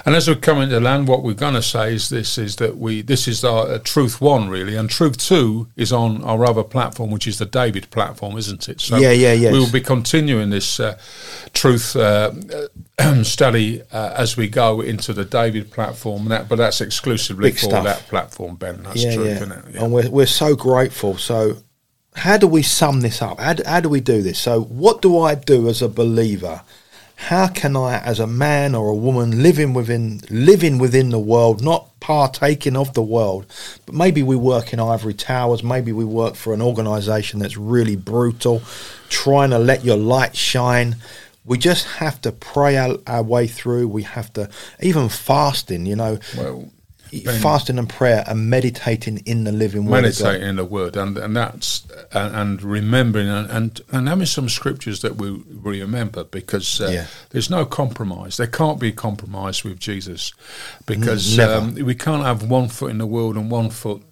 and 0.06 0.14
as 0.14 0.28
we 0.28 0.34
come 0.34 0.60
into 0.60 0.78
land, 0.80 1.08
what 1.08 1.22
we're 1.22 1.32
going 1.32 1.54
to 1.54 1.62
say 1.62 1.94
is 1.94 2.10
this: 2.10 2.36
is 2.36 2.56
that 2.56 2.76
we 2.76 3.00
this 3.00 3.26
is 3.26 3.42
our 3.42 3.66
uh, 3.66 3.78
truth 3.78 4.20
one 4.20 4.50
really, 4.50 4.76
and 4.76 4.90
truth 4.90 5.16
two 5.16 5.68
is 5.76 5.92
on 5.92 6.22
our 6.24 6.44
other 6.44 6.62
platform, 6.62 7.10
which 7.10 7.26
is 7.26 7.38
the 7.38 7.46
David 7.46 7.88
platform, 7.90 8.36
isn't 8.36 8.68
it? 8.68 8.82
So 8.82 8.98
yeah, 8.98 9.12
yeah, 9.12 9.32
yeah. 9.32 9.52
We 9.52 9.58
will 9.58 9.72
be 9.72 9.80
continuing 9.80 10.50
this 10.50 10.78
uh, 10.78 10.98
truth 11.54 11.96
uh, 11.96 12.32
study 13.22 13.80
uh, 13.92 14.12
as 14.14 14.36
we 14.36 14.46
go 14.46 14.82
into 14.82 15.14
the 15.14 15.24
David 15.24 15.70
platform. 15.70 16.28
That, 16.38 16.48
but 16.48 16.56
that's 16.56 16.80
exclusively 16.80 17.50
Big 17.50 17.58
for 17.58 17.66
stuff. 17.66 17.84
that 17.84 17.98
platform, 18.08 18.56
Ben. 18.56 18.82
That's 18.82 19.04
yeah, 19.04 19.14
true, 19.14 19.24
yeah. 19.24 19.62
yeah. 19.72 19.84
And 19.84 19.92
we're 19.92 20.10
we're 20.10 20.26
so 20.26 20.54
grateful. 20.54 21.16
So 21.16 21.58
how 22.14 22.36
do 22.36 22.46
we 22.46 22.62
sum 22.62 23.00
this 23.00 23.20
up? 23.22 23.40
How, 23.40 23.54
how 23.66 23.80
do 23.80 23.88
we 23.88 24.00
do 24.00 24.22
this? 24.22 24.38
So, 24.38 24.62
what 24.62 25.02
do 25.02 25.18
I 25.18 25.34
do 25.34 25.68
as 25.68 25.82
a 25.82 25.88
believer 25.88 26.62
how 27.16 27.48
can 27.48 27.76
I, 27.76 27.98
as 27.98 28.18
a 28.18 28.26
man 28.26 28.74
or 28.74 28.88
a 28.90 28.94
woman, 28.94 29.42
living 29.42 29.72
within 29.72 30.20
living 30.30 30.78
within 30.78 31.10
the 31.10 31.18
world, 31.18 31.62
not 31.62 31.88
partaking 32.00 32.76
of 32.76 32.92
the 32.94 33.02
world, 33.02 33.46
but 33.86 33.94
maybe 33.94 34.22
we 34.22 34.36
work 34.36 34.72
in 34.72 34.80
ivory 34.80 35.14
towers, 35.14 35.62
maybe 35.62 35.92
we 35.92 36.04
work 36.04 36.34
for 36.34 36.52
an 36.52 36.60
organisation 36.60 37.38
that's 37.38 37.56
really 37.56 37.96
brutal, 37.96 38.62
trying 39.08 39.50
to 39.50 39.58
let 39.58 39.84
your 39.84 39.96
light 39.96 40.36
shine. 40.36 40.96
We 41.44 41.58
just 41.58 41.86
have 41.86 42.20
to 42.22 42.32
pray 42.32 42.76
our, 42.76 42.96
our 43.06 43.22
way 43.22 43.46
through. 43.46 43.88
We 43.88 44.02
have 44.04 44.32
to 44.34 44.48
even 44.80 45.08
fasting. 45.08 45.86
You 45.86 45.96
know, 45.96 46.18
well, 46.36 46.70
fasting 47.22 47.78
and 47.78 47.88
prayer 47.88 48.24
and 48.26 48.50
meditating 48.50 49.18
in 49.18 49.44
the 49.44 49.52
living 49.52 49.86
word. 49.86 50.02
Meditating 50.02 50.48
in 50.48 50.56
the 50.56 50.64
word, 50.64 50.96
and 50.96 51.16
and 51.16 51.36
that's 51.36 51.86
and, 52.12 52.34
and 52.34 52.62
remembering 52.62 53.28
and, 53.28 53.50
and, 53.50 53.80
and 53.92 54.08
having 54.08 54.26
some 54.26 54.48
scriptures 54.48 55.02
that 55.02 55.16
we, 55.16 55.32
we 55.32 55.80
remember 55.80 56.24
because 56.24 56.80
uh, 56.80 56.88
yeah. 56.88 57.06
there's 57.30 57.50
no 57.50 57.64
compromise. 57.64 58.36
There 58.36 58.46
can't 58.46 58.80
be 58.80 58.92
compromise 58.92 59.64
with 59.64 59.78
Jesus 59.78 60.32
because 60.86 61.38
um, 61.38 61.74
we 61.74 61.94
can't 61.94 62.22
have 62.22 62.48
one 62.48 62.68
foot 62.68 62.90
in 62.90 62.98
the 62.98 63.06
world 63.06 63.36
and 63.36 63.50
one 63.50 63.70
foot 63.70 64.02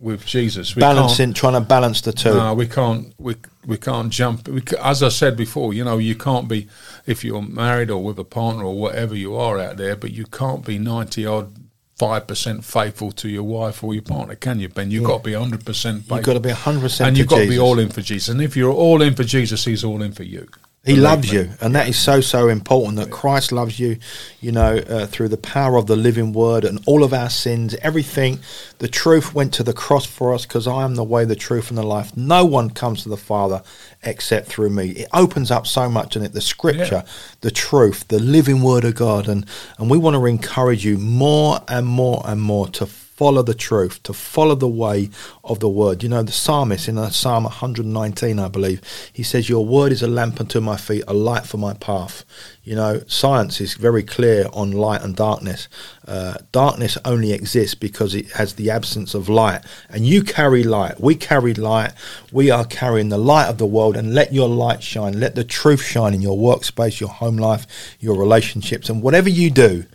with 0.00 0.24
Jesus. 0.24 0.76
We 0.76 0.80
Balancing, 0.80 1.32
trying 1.32 1.54
to 1.54 1.60
balance 1.60 2.00
the 2.00 2.12
two. 2.12 2.34
No, 2.34 2.54
we 2.54 2.66
can't. 2.66 3.12
We 3.18 3.36
we 3.66 3.76
can't 3.76 4.10
jump. 4.10 4.48
We, 4.48 4.62
as 4.80 5.02
I 5.02 5.08
said 5.08 5.36
before, 5.36 5.74
you 5.74 5.84
know, 5.84 5.98
you 5.98 6.14
can't 6.14 6.48
be 6.48 6.68
if 7.06 7.24
you're 7.24 7.42
married 7.42 7.90
or 7.90 8.02
with 8.02 8.18
a 8.18 8.24
partner 8.24 8.64
or 8.64 8.78
whatever 8.78 9.14
you 9.14 9.36
are 9.36 9.58
out 9.58 9.76
there, 9.76 9.96
but 9.96 10.12
you 10.12 10.24
can't 10.26 10.64
be 10.64 10.78
ninety 10.78 11.26
odd 11.26 11.52
five 11.96 12.26
percent 12.26 12.64
faithful 12.64 13.10
to 13.10 13.28
your 13.28 13.42
wife 13.42 13.82
or 13.82 13.92
your 13.92 14.02
partner, 14.02 14.36
can 14.36 14.60
you, 14.60 14.68
Ben? 14.68 14.90
You've 14.90 15.02
yeah. 15.02 15.08
got 15.08 15.18
to 15.18 15.24
be 15.24 15.32
hundred 15.34 15.66
percent. 15.66 16.04
You've 16.08 16.22
got 16.22 16.34
to 16.34 16.40
be 16.40 16.50
hundred 16.50 16.82
percent, 16.82 17.08
and 17.08 17.18
you've 17.18 17.26
got 17.26 17.36
Jesus. 17.36 17.54
to 17.54 17.56
be 17.56 17.60
all 17.60 17.78
in 17.78 17.88
for 17.88 18.02
Jesus. 18.02 18.28
And 18.28 18.40
if 18.40 18.56
you're 18.56 18.72
all 18.72 19.02
in 19.02 19.14
for 19.14 19.24
Jesus, 19.24 19.64
He's 19.64 19.84
all 19.84 20.02
in 20.02 20.12
for 20.12 20.22
you. 20.22 20.48
He 20.88 20.96
loves 20.96 21.32
you, 21.32 21.50
and 21.60 21.74
that 21.74 21.88
is 21.88 21.98
so 21.98 22.20
so 22.20 22.48
important. 22.48 22.96
That 22.96 23.10
Christ 23.10 23.52
loves 23.52 23.78
you, 23.78 23.98
you 24.40 24.52
know, 24.52 24.76
uh, 24.76 25.06
through 25.06 25.28
the 25.28 25.36
power 25.36 25.76
of 25.76 25.86
the 25.86 25.96
living 25.96 26.32
Word 26.32 26.64
and 26.64 26.80
all 26.86 27.04
of 27.04 27.12
our 27.12 27.30
sins, 27.30 27.74
everything. 27.82 28.40
The 28.78 28.88
truth 28.88 29.34
went 29.34 29.52
to 29.54 29.62
the 29.62 29.72
cross 29.72 30.06
for 30.06 30.32
us 30.32 30.46
because 30.46 30.66
I 30.66 30.84
am 30.84 30.94
the 30.94 31.04
way, 31.04 31.24
the 31.24 31.36
truth, 31.36 31.68
and 31.68 31.78
the 31.78 31.82
life. 31.82 32.16
No 32.16 32.44
one 32.44 32.70
comes 32.70 33.02
to 33.02 33.08
the 33.08 33.16
Father 33.16 33.62
except 34.02 34.46
through 34.46 34.70
me. 34.70 34.90
It 34.90 35.08
opens 35.12 35.50
up 35.50 35.66
so 35.66 35.88
much 35.88 36.16
in 36.16 36.22
it. 36.22 36.32
The 36.32 36.40
Scripture, 36.40 37.04
yeah. 37.04 37.12
the 37.40 37.50
truth, 37.50 38.08
the 38.08 38.18
living 38.18 38.62
Word 38.62 38.84
of 38.84 38.94
God, 38.94 39.28
and 39.28 39.46
and 39.78 39.90
we 39.90 39.98
want 39.98 40.14
to 40.14 40.26
encourage 40.26 40.84
you 40.84 40.98
more 40.98 41.60
and 41.68 41.86
more 41.86 42.22
and 42.24 42.40
more 42.40 42.68
to 42.68 42.88
follow 43.18 43.42
the 43.42 43.52
truth, 43.52 44.00
to 44.04 44.12
follow 44.12 44.54
the 44.54 44.68
way 44.68 45.10
of 45.42 45.58
the 45.58 45.68
word. 45.68 46.04
You 46.04 46.08
know, 46.08 46.22
the 46.22 46.30
psalmist 46.30 46.86
in 46.86 46.96
uh, 46.96 47.10
Psalm 47.10 47.42
119, 47.42 48.38
I 48.38 48.46
believe, 48.46 48.80
he 49.12 49.24
says, 49.24 49.48
Your 49.48 49.66
word 49.66 49.90
is 49.90 50.04
a 50.04 50.06
lamp 50.06 50.38
unto 50.40 50.60
my 50.60 50.76
feet, 50.76 51.02
a 51.08 51.14
light 51.14 51.44
for 51.44 51.56
my 51.56 51.74
path. 51.74 52.24
You 52.62 52.76
know, 52.76 53.02
science 53.08 53.60
is 53.60 53.74
very 53.74 54.04
clear 54.04 54.46
on 54.52 54.70
light 54.70 55.02
and 55.02 55.16
darkness. 55.16 55.68
Uh, 56.06 56.34
darkness 56.52 56.96
only 57.04 57.32
exists 57.32 57.74
because 57.74 58.14
it 58.14 58.30
has 58.32 58.54
the 58.54 58.70
absence 58.70 59.14
of 59.14 59.28
light. 59.28 59.62
And 59.88 60.06
you 60.06 60.22
carry 60.22 60.62
light. 60.62 61.00
We 61.00 61.16
carry 61.16 61.54
light. 61.54 61.94
We 62.30 62.52
are 62.52 62.64
carrying 62.64 63.08
the 63.08 63.18
light 63.18 63.48
of 63.48 63.58
the 63.58 63.66
world. 63.66 63.96
And 63.96 64.14
let 64.14 64.32
your 64.32 64.48
light 64.48 64.80
shine. 64.80 65.18
Let 65.18 65.34
the 65.34 65.42
truth 65.42 65.82
shine 65.82 66.14
in 66.14 66.22
your 66.22 66.38
workspace, 66.38 67.00
your 67.00 67.08
home 67.08 67.36
life, 67.36 67.66
your 67.98 68.16
relationships. 68.16 68.88
And 68.88 69.02
whatever 69.02 69.28
you 69.28 69.50
do, 69.50 69.86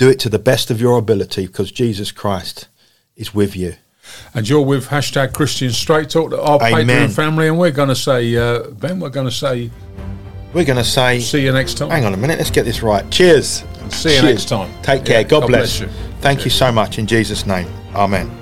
do 0.00 0.08
it 0.08 0.18
to 0.18 0.30
the 0.30 0.38
best 0.38 0.70
of 0.70 0.80
your 0.80 0.96
ability 0.96 1.46
because 1.46 1.70
Jesus 1.70 2.10
Christ 2.10 2.68
is 3.16 3.34
with 3.34 3.54
you. 3.54 3.74
And 4.32 4.48
you're 4.48 4.64
with 4.64 4.86
hashtag 4.86 5.34
Christian 5.34 5.70
Straight 5.72 6.08
Talk, 6.08 6.32
our 6.32 6.58
Patreon 6.58 7.14
family, 7.14 7.48
and 7.48 7.58
we're 7.58 7.70
going 7.70 7.90
to 7.90 7.94
say, 7.94 8.34
uh, 8.34 8.70
Ben, 8.70 8.98
we're 8.98 9.10
going 9.10 9.26
to 9.26 9.32
say, 9.32 9.70
we're 10.54 10.64
going 10.64 10.78
to 10.78 10.84
say, 10.84 11.20
see 11.20 11.44
you 11.44 11.52
next 11.52 11.74
time. 11.76 11.90
Hang 11.90 12.06
on 12.06 12.14
a 12.14 12.16
minute, 12.16 12.38
let's 12.38 12.50
get 12.50 12.64
this 12.64 12.82
right. 12.82 13.08
Cheers. 13.10 13.62
See 13.90 14.14
you 14.14 14.20
Cheers. 14.20 14.22
next 14.22 14.48
time. 14.48 14.72
Take 14.82 15.04
care. 15.04 15.20
Yeah, 15.20 15.22
God, 15.24 15.40
God, 15.40 15.46
bless. 15.48 15.80
bless 15.80 15.80
you. 15.80 16.02
Thank 16.22 16.38
yeah. 16.38 16.44
you 16.46 16.50
so 16.50 16.72
much 16.72 16.98
in 16.98 17.06
Jesus' 17.06 17.44
name. 17.44 17.68
Amen. 17.94 18.39